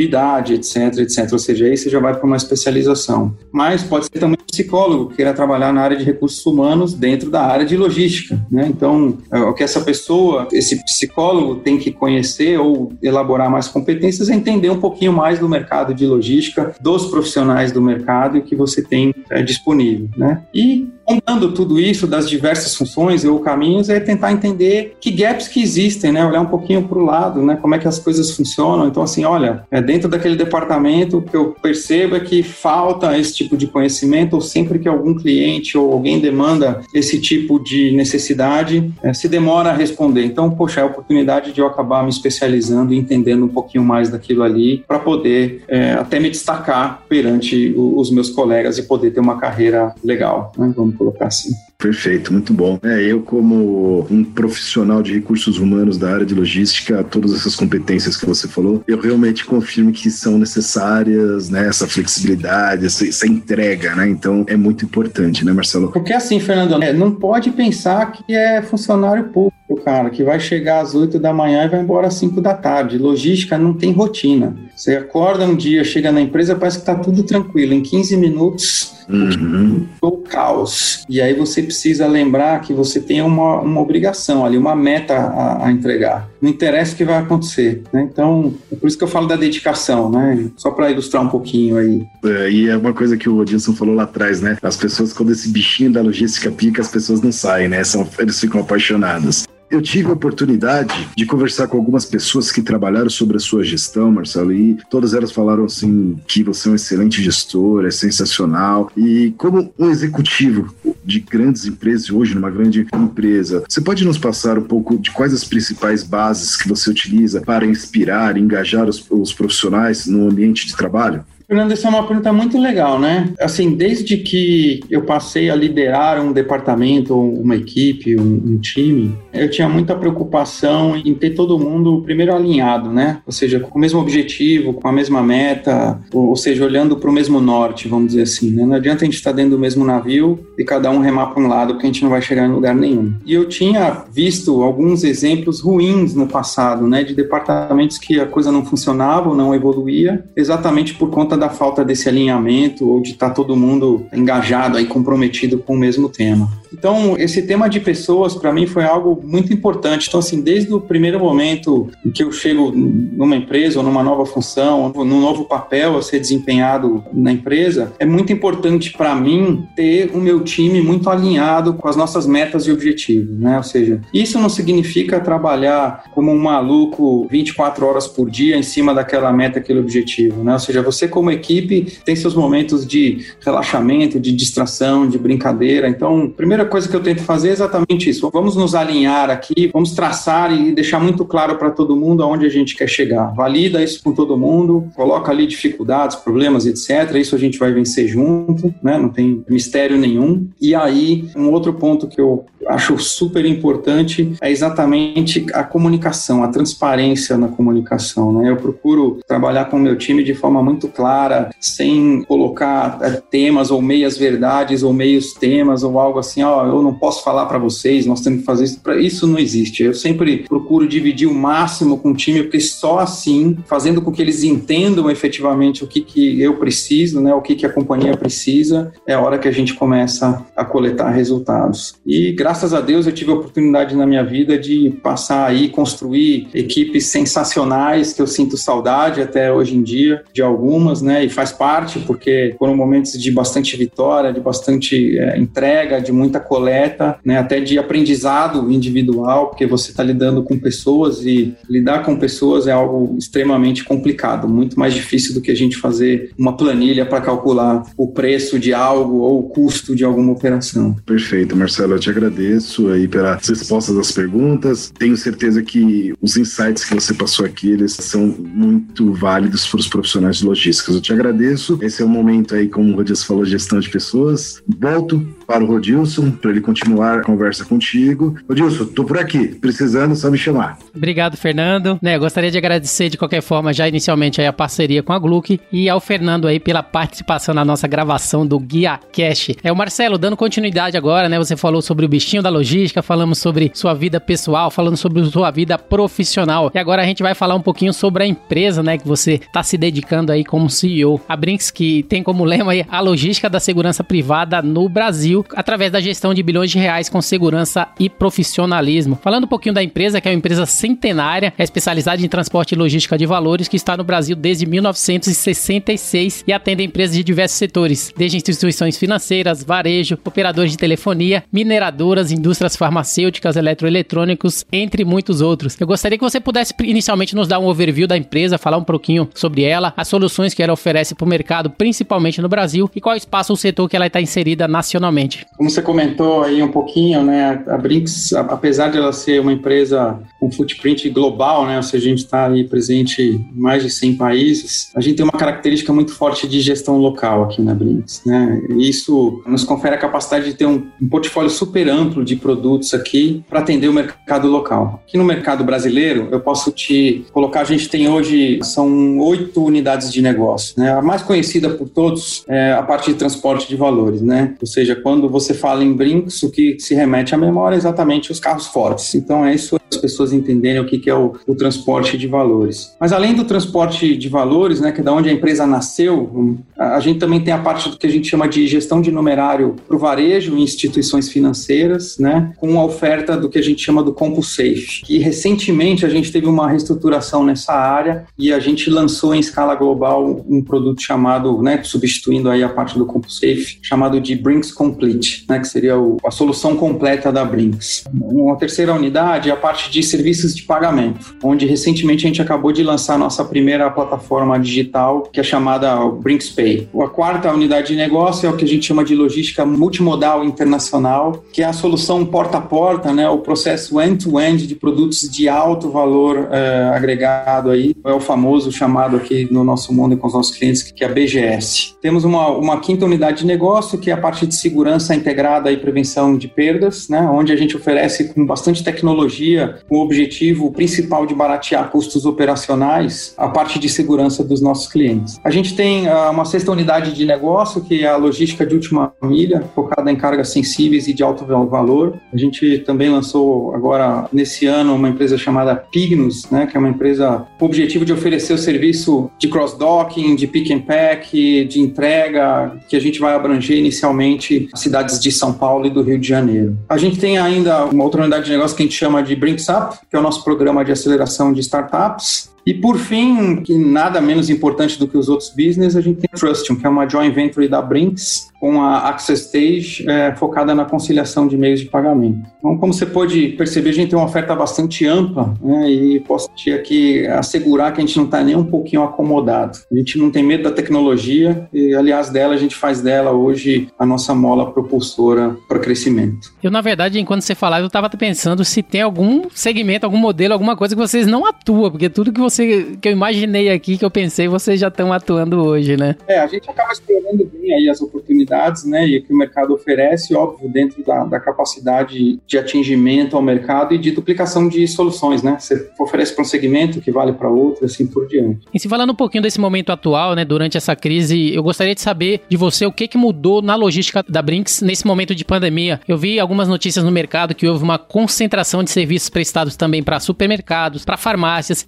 [0.55, 1.29] etc, etc.
[1.33, 3.37] Ou seja, aí você já vai para uma especialização.
[3.53, 7.43] Mas pode ser também psicólogo que queira trabalhar na área de recursos humanos dentro da
[7.43, 8.67] área de logística, né?
[8.69, 14.29] Então, é, o que essa pessoa, esse psicólogo tem que conhecer ou elaborar mais competências
[14.29, 18.57] é entender um pouquinho mais do mercado de logística, dos profissionais do mercado e que
[18.57, 20.43] você tem é, disponível, né?
[20.53, 25.61] E contando tudo isso das diversas funções ou caminhos é tentar entender que gaps que
[25.61, 26.25] existem, né?
[26.25, 27.57] Olhar um pouquinho para o lado, né?
[27.61, 28.87] Como é que as coisas funcionam.
[28.87, 33.35] Então, assim, olha, é dentro daquele departamento o que eu percebo é que falta esse
[33.35, 38.93] tipo de conhecimento ou sempre que algum cliente ou alguém demanda esse tipo de necessidade,
[39.03, 40.25] é, se demora a responder.
[40.25, 44.09] Então, poxa, é a oportunidade de eu acabar me especializando e entendendo um pouquinho mais
[44.09, 49.19] daquilo ali para poder é, até me destacar perante os meus colegas e poder ter
[49.19, 50.73] uma carreira legal, né?
[50.77, 51.51] Vamos colocar assim.
[51.81, 52.79] Perfeito, muito bom.
[52.83, 58.19] É, eu, como um profissional de recursos humanos da área de logística, todas essas competências
[58.19, 59.47] que você falou, eu realmente
[59.81, 61.67] confirmo que são necessárias, né?
[61.69, 64.09] Essa flexibilidade, essa, essa entrega, né?
[64.09, 65.91] Então é muito importante, né, Marcelo?
[65.91, 70.81] Porque assim, Fernando, é, não pode pensar que é funcionário público, cara, que vai chegar
[70.81, 72.99] às 8 da manhã e vai embora às 5 da tarde.
[72.99, 74.57] Logística não tem rotina.
[74.75, 77.73] Você acorda um dia, chega na empresa, parece que está tudo tranquilo.
[77.75, 79.87] Em 15 minutos, uhum.
[80.01, 81.05] o caos.
[81.09, 85.67] E aí você precisa lembrar que você tem uma, uma obrigação ali, uma meta a,
[85.67, 86.29] a entregar.
[86.41, 87.83] Não interessa o que vai acontecer.
[87.93, 88.09] Né?
[88.11, 90.51] Então, é por isso que eu falo da dedicação, né?
[90.57, 92.03] Só para ilustrar um pouquinho aí.
[92.25, 94.57] É, e é uma coisa que o Odilson falou lá atrás, né?
[94.63, 97.85] As pessoas, quando esse bichinho da logística pica, as pessoas não saem, né?
[97.85, 99.45] São, eles ficam apaixonados.
[99.71, 104.11] Eu tive a oportunidade de conversar com algumas pessoas que trabalharam sobre a sua gestão,
[104.11, 108.91] Marcelo, e todas elas falaram assim que você é um excelente gestor, é sensacional.
[108.97, 114.59] E como um executivo de grandes empresas, hoje numa grande empresa, você pode nos passar
[114.59, 119.33] um pouco de quais as principais bases que você utiliza para inspirar, engajar os, os
[119.33, 121.25] profissionais no ambiente de trabalho?
[121.51, 123.35] Fernando, essa é uma pergunta muito legal, né?
[123.41, 129.51] Assim, desde que eu passei a liderar um departamento, uma equipe, um, um, time, eu
[129.51, 133.21] tinha muita preocupação em ter todo mundo primeiro alinhado, né?
[133.27, 137.11] Ou seja, com o mesmo objetivo, com a mesma meta, ou, ou seja, olhando para
[137.11, 138.65] o mesmo norte, vamos dizer assim, né?
[138.65, 141.49] Não adianta a gente estar dentro do mesmo navio e cada um remar para um
[141.49, 143.13] lado, porque a gente não vai chegar em lugar nenhum.
[143.27, 147.03] E eu tinha visto alguns exemplos ruins no passado, né?
[147.03, 151.85] De departamentos que a coisa não funcionava ou não evoluía, exatamente por conta da falta
[151.85, 156.49] desse alinhamento ou de estar tá todo mundo engajado aí, comprometido com o mesmo tema.
[156.73, 160.09] Então, esse tema de pessoas, para mim, foi algo muito importante.
[160.09, 164.25] Então, assim, desde o primeiro momento em que eu chego numa empresa ou numa nova
[164.25, 170.11] função, num novo papel a ser desempenhado na empresa, é muito importante para mim ter
[170.15, 173.57] o meu time muito alinhado com as nossas metas e objetivos, né?
[173.57, 178.95] Ou seja, isso não significa trabalhar como um maluco 24 horas por dia em cima
[178.95, 180.53] daquela meta, aquele objetivo, né?
[180.53, 185.89] Ou seja, você como equipe, tem seus momentos de relaxamento, de distração, de brincadeira.
[185.89, 188.31] Então, a primeira coisa que eu tento fazer é exatamente isso.
[188.33, 192.49] Vamos nos alinhar aqui, vamos traçar e deixar muito claro para todo mundo aonde a
[192.51, 193.35] gente quer chegar.
[193.35, 197.15] Valida isso com todo mundo, coloca ali dificuldades, problemas, etc.
[197.17, 198.99] Isso a gente vai vencer junto, né?
[198.99, 200.49] Não tem mistério nenhum.
[200.61, 206.49] E aí, um outro ponto que eu acho super importante é exatamente a comunicação, a
[206.49, 208.33] transparência na comunicação.
[208.33, 208.51] Né?
[208.51, 213.71] Eu procuro trabalhar com o meu time de forma muito clara, sem colocar é, temas
[213.71, 217.59] ou meias verdades ou meios temas ou algo assim, ó, eu não posso falar para
[217.59, 218.81] vocês, nós temos que fazer isso.
[219.01, 219.83] Isso não existe.
[219.83, 224.23] Eu sempre procuro dividir o máximo com o time, porque só assim, fazendo com que
[224.23, 228.93] eles entendam efetivamente o que, que eu preciso, né, o que, que a companhia precisa,
[229.07, 231.95] é a hora que a gente começa a coletar resultados.
[232.07, 235.69] E graças graças a Deus eu tive a oportunidade na minha vida de passar aí,
[235.69, 241.25] construir equipes sensacionais que eu sinto saudade até hoje em dia de algumas, né?
[241.25, 246.41] E faz parte porque foram momentos de bastante vitória, de bastante é, entrega, de muita
[246.41, 247.39] coleta, né?
[247.39, 252.73] Até de aprendizado individual, porque você está lidando com pessoas e lidar com pessoas é
[252.73, 257.85] algo extremamente complicado, muito mais difícil do que a gente fazer uma planilha para calcular
[257.97, 260.97] o preço de algo ou o custo de alguma operação.
[261.07, 264.91] Perfeito, Marcelo, eu te agradeço agradeço aí pelas respostas das perguntas.
[264.99, 269.89] Tenho certeza que os insights que você passou aqui, eles são muito válidos para os
[269.89, 270.91] profissionais de logística.
[270.91, 271.79] Eu te agradeço.
[271.83, 274.63] Esse é o momento aí, como o Rodilson falou, gestão de pessoas.
[274.67, 278.37] Volto para o Rodilson para ele continuar a conversa contigo.
[278.49, 279.49] Rodilson, tô por aqui.
[279.49, 280.79] Precisando, só me chamar.
[280.95, 281.99] Obrigado, Fernando.
[282.01, 285.89] Né, gostaria de agradecer de qualquer forma já inicialmente a parceria com a Gluck e
[285.89, 289.57] ao Fernando aí pela participação na nossa gravação do Guia Cash.
[289.65, 291.37] É o Marcelo dando continuidade agora, né?
[291.37, 295.51] Você falou sobre o bichinho da logística, falamos sobre sua vida pessoal, falando sobre sua
[295.51, 296.71] vida profissional.
[296.73, 299.65] E agora a gente vai falar um pouquinho sobre a empresa, né, que você está
[299.65, 301.21] se dedicando aí como CEO.
[301.29, 305.91] A Brinks que tem como lema aí a logística da segurança privada no Brasil, através
[305.91, 309.19] da gestão de bilhões de reais com segurança e profissionalismo.
[309.23, 312.79] Falando um pouquinho da empresa, que é uma empresa centenária, é especializada em transporte e
[312.79, 318.13] logística de valores, que está no Brasil desde 1966 e atende empresas de diversos setores,
[318.17, 325.77] desde instituições financeiras, varejo, operadores de telefonia, mineradoras indústrias farmacêuticas, eletroeletrônicos, entre muitos outros.
[325.81, 329.29] Eu gostaria que você pudesse inicialmente nos dar um overview da empresa, falar um pouquinho
[329.35, 333.17] sobre ela, as soluções que ela oferece para o mercado, principalmente no Brasil, e qual
[333.17, 335.30] espaço o setor que ela está inserida nacionalmente.
[335.57, 340.19] Como você comentou aí um pouquinho, né, a Brinks, apesar de ela ser uma empresa
[340.39, 344.17] com footprint global, né, ou seja, a gente está aí presente em mais de 100
[344.17, 348.63] países, a gente tem uma característica muito forte de gestão local aqui na Brinks, né,
[348.71, 352.95] e isso nos confere a capacidade de ter um, um portfólio super amplo de produtos
[352.95, 355.03] aqui para atender o mercado local.
[355.07, 360.13] Aqui no mercado brasileiro, eu posso te colocar, a gente tem hoje, são oito unidades
[360.13, 360.75] de negócio.
[360.77, 360.93] Né?
[360.93, 364.23] A mais conhecida por todos é a parte de transporte de valores.
[364.23, 364.55] Né?
[364.61, 368.31] Ou seja, quando você fala em brinks, o que se remete à memória é exatamente
[368.31, 369.15] os carros fortes.
[369.15, 372.95] Então é isso as pessoas entenderem o que é o, o transporte de valores.
[373.01, 377.01] Mas além do transporte de valores, né, que é da onde a empresa nasceu, a,
[377.01, 379.97] gente também tem a parte do que a gente chama de gestão de numerário para
[379.97, 384.13] o varejo e instituições financeiras né, com a oferta do que a gente chama do
[384.13, 389.41] CompuSafe, que recentemente a gente teve uma reestruturação nessa área e a gente lançou em
[389.41, 394.73] escala global um produto chamado, né, substituindo aí a parte do CompuSafe, chamado de Brinks
[394.73, 398.05] Complete, né, que seria o, a solução completa da Brinks.
[398.13, 402.73] Uma terceira unidade é a parte de serviços de pagamento, onde recentemente a gente acabou
[402.73, 406.89] de lançar nossa primeira plataforma digital, que é chamada Brinks Pay.
[407.01, 411.45] A quarta unidade de negócio é o que a gente chama de logística multimodal internacional,
[411.53, 415.49] que é a solução porta a porta, né, o processo end-to-end -end de produtos de
[415.49, 420.27] alto valor é, agregado aí, é o famoso chamado aqui no nosso mundo e com
[420.27, 421.95] os nossos clientes, que é a BGS.
[422.01, 425.77] Temos uma, uma quinta unidade de negócio, que é a parte de segurança integrada e
[425.77, 431.35] prevenção de perdas, né, onde a gente oferece com bastante tecnologia o objetivo principal de
[431.35, 435.39] baratear custos operacionais, a parte de segurança dos nossos clientes.
[435.45, 439.13] A gente tem uh, uma sexta unidade de negócio, que é a logística de última
[439.23, 442.19] milha, focada em cargas sensíveis e de alto valor.
[442.33, 446.89] A gente também lançou agora, nesse ano, uma empresa chamada Pignus, né, que é uma
[446.89, 451.81] empresa com o objetivo de oferecer o serviço de cross-docking, de pick and pack, de
[451.81, 456.19] entrega, que a gente vai abranger inicialmente as cidades de São Paulo e do Rio
[456.19, 456.77] de Janeiro.
[456.89, 459.60] A gente tem ainda uma outra unidade de negócio que a gente chama de Brinks
[459.69, 464.21] Up, que é o nosso programa de aceleração de startups, E por fim, que nada
[464.21, 467.09] menos importante do que os outros business, a gente tem a Trustion, que é uma
[467.09, 471.87] joint venture da Brinks, com a Access Stage é, focada na conciliação de meios de
[471.87, 472.49] pagamento.
[472.59, 476.51] Então, como você pode perceber, a gente tem uma oferta bastante ampla né, e posso
[476.55, 479.79] te aqui assegurar que a gente não está nem um pouquinho acomodado.
[479.91, 483.89] A gente não tem medo da tecnologia e, aliás, dela a gente faz dela hoje
[483.99, 486.53] a nossa mola propulsora para crescimento.
[486.63, 490.53] Eu, na verdade, enquanto você falava, eu estava pensando se tem algum segmento, algum modelo,
[490.53, 492.60] alguma coisa que vocês não atuam, porque tudo que você
[493.01, 496.17] que eu imaginei aqui, que eu pensei, vocês já estão atuando hoje, né?
[496.27, 500.35] É, a gente acaba explorando bem aí as oportunidades né, e que o mercado oferece,
[500.35, 505.57] óbvio, dentro da, da capacidade de atingimento ao mercado e de duplicação de soluções, né?
[505.59, 508.61] Você oferece para um segmento que vale para outro, assim por diante.
[508.73, 512.01] E se falando um pouquinho desse momento atual, né, durante essa crise, eu gostaria de
[512.01, 516.01] saber de você o que que mudou na logística da Brinks nesse momento de pandemia.
[516.07, 520.21] Eu vi algumas notícias no mercado que houve uma concentração de serviços prestados também para
[520.21, 521.83] supermercados, para farmácias,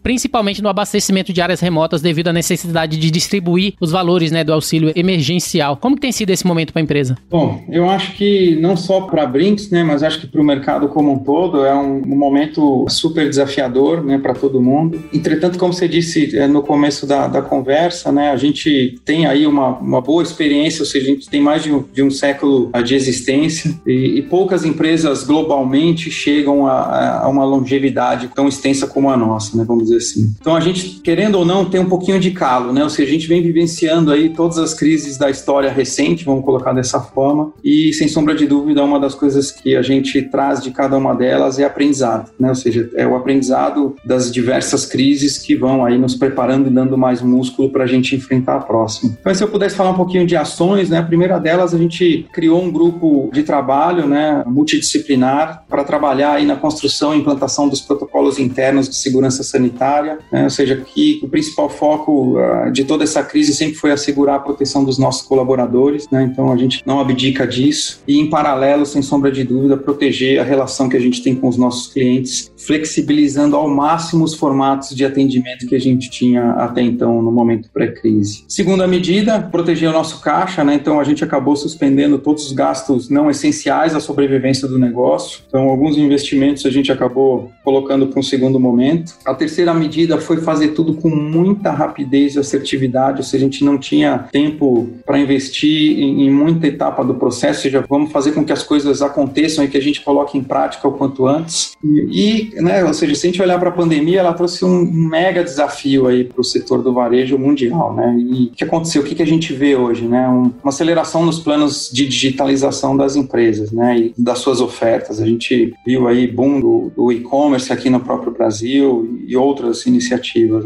[0.52, 4.52] principalmente no abastecimento de áreas remotas devido à necessidade de distribuir os valores, né, do
[4.52, 5.76] auxílio emergencial.
[5.76, 7.16] Como que tem sido esse momento para a empresa?
[7.30, 10.44] Bom, eu acho que não só para a Brinks, né, mas acho que para o
[10.44, 15.02] mercado como um todo é um, um momento super desafiador, né, para todo mundo.
[15.12, 19.46] Entretanto, como você disse é, no começo da, da conversa, né, a gente tem aí
[19.46, 22.70] uma, uma boa experiência, ou seja, a gente tem mais de um, de um século
[22.84, 29.10] de existência e, e poucas empresas globalmente chegam a, a, uma longevidade tão extensa como
[29.10, 30.34] a nossa, né, vamos dizer assim.
[30.42, 33.12] Então a gente, querendo ou não, tem um pouquinho de calo, né, ou seja, a
[33.12, 37.52] gente vem vivenciando aí todas as crises da história recente, vamos colocar dessa forma.
[37.62, 41.14] E, sem sombra de dúvida, uma das coisas que a gente traz de cada uma
[41.14, 42.48] delas é aprendizado, né?
[42.48, 46.98] Ou seja, é o aprendizado das diversas crises que vão aí nos preparando e dando
[46.98, 49.16] mais músculo para a gente enfrentar a próxima.
[49.20, 50.98] Então, se eu pudesse falar um pouquinho de ações, né?
[50.98, 54.42] A primeira delas, a gente criou um grupo de trabalho, né?
[54.46, 60.44] Multidisciplinar para trabalhar aí na construção e implantação dos protocolos internos de segurança sanitária, né?
[60.44, 64.40] Ou seja, que o principal foco uh, de toda essa crise sempre foi assegurar a
[64.40, 66.22] proteção dos nossos colaboradores, né?
[66.24, 70.44] Então a gente não abdica disso e, em paralelo, sem sombra de dúvida, proteger a
[70.44, 75.04] relação que a gente tem com os nossos clientes, flexibilizando ao máximo os formatos de
[75.04, 78.44] atendimento que a gente tinha até então no momento pré-crise.
[78.48, 80.74] Segunda medida, proteger o nosso caixa, né?
[80.74, 85.40] Então a gente acabou suspendendo todos os gastos não essenciais à sobrevivência do negócio.
[85.46, 89.14] Então alguns investimentos a gente acabou colocando para um segundo momento.
[89.26, 93.64] A terceira medida foi fazer tudo com muita rapidez e assertividade, ou seja, a gente
[93.64, 98.32] não tinha tempo para investir em em muita etapa do processo, ou seja, vamos fazer
[98.32, 101.72] com que as coisas aconteçam e que a gente coloque em prática o quanto antes.
[101.82, 105.42] E, né, ou seja, se a gente olhar para a pandemia, ela trouxe um mega
[105.42, 108.16] desafio aí para o setor do varejo mundial, né?
[108.18, 109.02] E o que aconteceu?
[109.02, 110.28] O que, que a gente vê hoje, né?
[110.28, 113.98] Um, uma aceleração nos planos de digitalização das empresas, né?
[113.98, 115.20] E das suas ofertas.
[115.20, 120.11] A gente viu aí boom do, do e-commerce aqui no próprio Brasil e outras iniciativas,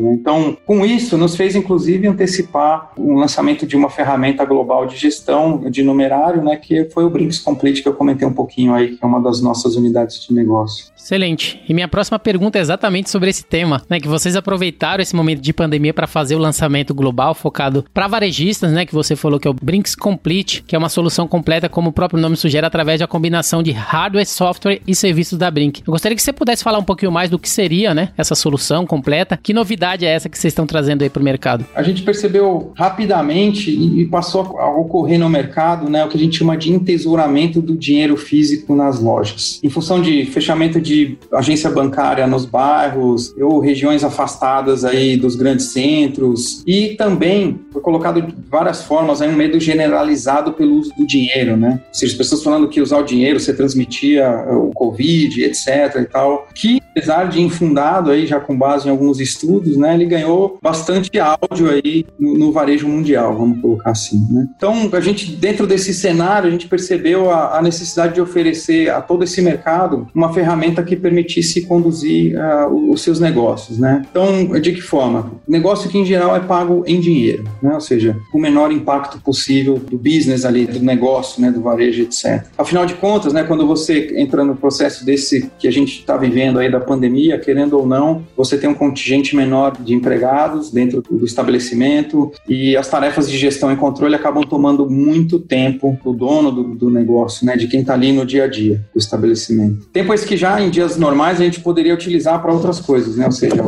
[0.01, 0.13] né?
[0.13, 5.71] Então, com isso, nos fez inclusive antecipar o lançamento de uma ferramenta global de gestão
[5.71, 9.05] de numerário, né, que foi o Brinks Complete que eu comentei um pouquinho aí, que
[9.05, 10.87] é uma das nossas unidades de negócio.
[11.07, 11.63] Excelente.
[11.69, 14.01] E minha próxima pergunta é exatamente sobre esse tema, né?
[14.01, 18.73] Que vocês aproveitaram esse momento de pandemia para fazer o lançamento global focado para varejistas,
[18.73, 18.85] né?
[18.85, 21.93] Que você falou que é o Brinks Complete, que é uma solução completa, como o
[21.93, 25.83] próprio nome sugere, através da combinação de hardware, software e serviços da Brink.
[25.87, 28.09] Eu gostaria que você pudesse falar um pouquinho mais do que seria, né?
[28.17, 29.36] Essa solução completa.
[29.43, 31.65] Que novidade é essa que vocês estão trazendo aí para o mercado?
[31.75, 36.05] A gente percebeu rapidamente e passou a ocorrer no mercado, né?
[36.05, 39.61] O que a gente chama de entesouramento do dinheiro físico nas lojas.
[39.63, 45.67] Em função de fechamento de agência bancária nos bairros ou regiões afastadas aí dos grandes
[45.67, 51.07] centros e também foi colocado de várias formas aí um medo generalizado pelo uso do
[51.07, 51.81] dinheiro, né?
[51.89, 56.05] Ou seja, as pessoas falando que usar o dinheiro você transmitia o Covid, etc e
[56.05, 60.59] tal, que apesar de infundado aí já com base em alguns estudos, né, ele ganhou
[60.63, 64.49] bastante áudio aí no, no varejo mundial, vamos colocar assim, né?
[64.57, 69.01] Então, a gente dentro desse cenário, a gente percebeu a, a necessidade de oferecer a
[69.01, 74.03] todo esse mercado uma ferramenta que permitisse conduzir uh, os seus negócios, né?
[74.11, 75.33] Então, de que forma?
[75.47, 77.75] Negócio que em geral é pago em dinheiro, né?
[77.75, 82.45] Ou seja, o menor impacto possível do business ali, do negócio, né, do varejo, etc.
[82.57, 86.59] Afinal de contas, né, quando você entra no processo desse que a gente está vivendo
[86.59, 91.25] aí da pandemia, querendo ou não, você tem um contingente menor de empregados dentro do
[91.25, 96.75] estabelecimento e as tarefas de gestão e controle acabam tomando muito tempo do dono do,
[96.75, 99.87] do negócio, né, de quem está ali no dia a dia do estabelecimento.
[99.93, 103.27] Tempo esse que já em dias normais a gente poderia utilizar para outras coisas, né?
[103.27, 103.63] Ou seja,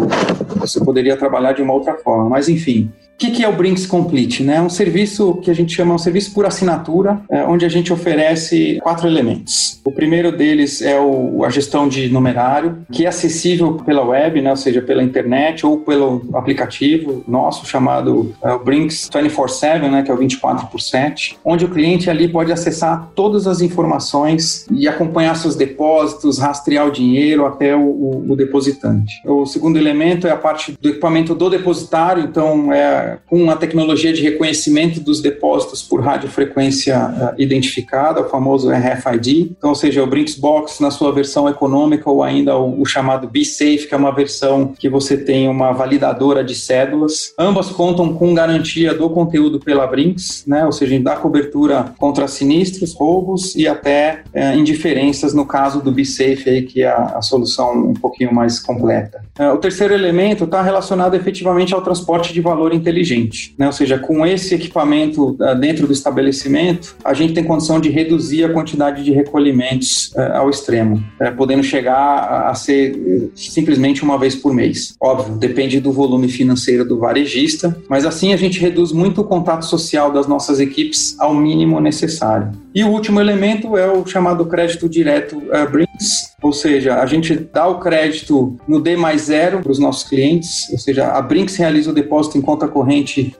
[0.56, 2.28] você poderia trabalhar de uma outra forma.
[2.28, 4.44] Mas enfim, que, que é o Brinks Complete?
[4.44, 4.56] Né?
[4.56, 7.92] É um serviço que a gente chama um serviço por assinatura, é, onde a gente
[7.92, 9.80] oferece quatro elementos.
[9.84, 14.50] O primeiro deles é o, a gestão de numerário, que é acessível pela web, né?
[14.50, 20.02] ou seja, pela internet ou pelo aplicativo nosso chamado é, o Brinks 24/7, né?
[20.02, 24.64] que é o 24 por 7, onde o cliente ali pode acessar todas as informações
[24.70, 29.20] e acompanhar seus depósitos, rastrear o dinheiro até o, o, o depositante.
[29.24, 34.12] O segundo elemento é a parte do equipamento do depositário, então é com a tecnologia
[34.12, 39.54] de reconhecimento dos depósitos por radiofrequência uh, identificada, o famoso RFID.
[39.56, 43.28] Então, ou seja, o Brinks Box na sua versão econômica ou ainda o, o chamado
[43.28, 47.32] B-Safe, que é uma versão que você tem uma validadora de cédulas.
[47.38, 50.64] Ambas contam com garantia do conteúdo pela Brinks, né?
[50.64, 56.48] ou seja, dá cobertura contra sinistros, roubos e até uh, indiferenças no caso do B-Safe,
[56.48, 59.22] aí, que é a, a solução um pouquinho mais completa.
[59.38, 62.97] Uh, o terceiro elemento está relacionado efetivamente ao transporte de valor inteligente,
[63.58, 63.66] né?
[63.66, 68.44] ou seja, com esse equipamento uh, dentro do estabelecimento, a gente tem condição de reduzir
[68.44, 74.34] a quantidade de recolhimentos uh, ao extremo, uh, podendo chegar a, ser simplesmente uma vez
[74.34, 74.94] por mês.
[75.00, 79.64] Óbvio, depende do volume financeiro do varejista, mas assim a gente reduz muito o contato
[79.64, 82.52] social das nossas equipes ao mínimo necessário.
[82.74, 87.34] E o último elemento é o chamado crédito direto uh, Brinks, ou seja, a gente
[87.34, 91.56] dá o crédito no D mais zero para os nossos clientes, ou seja, a Brinks
[91.56, 92.87] realiza o depósito em conta corrente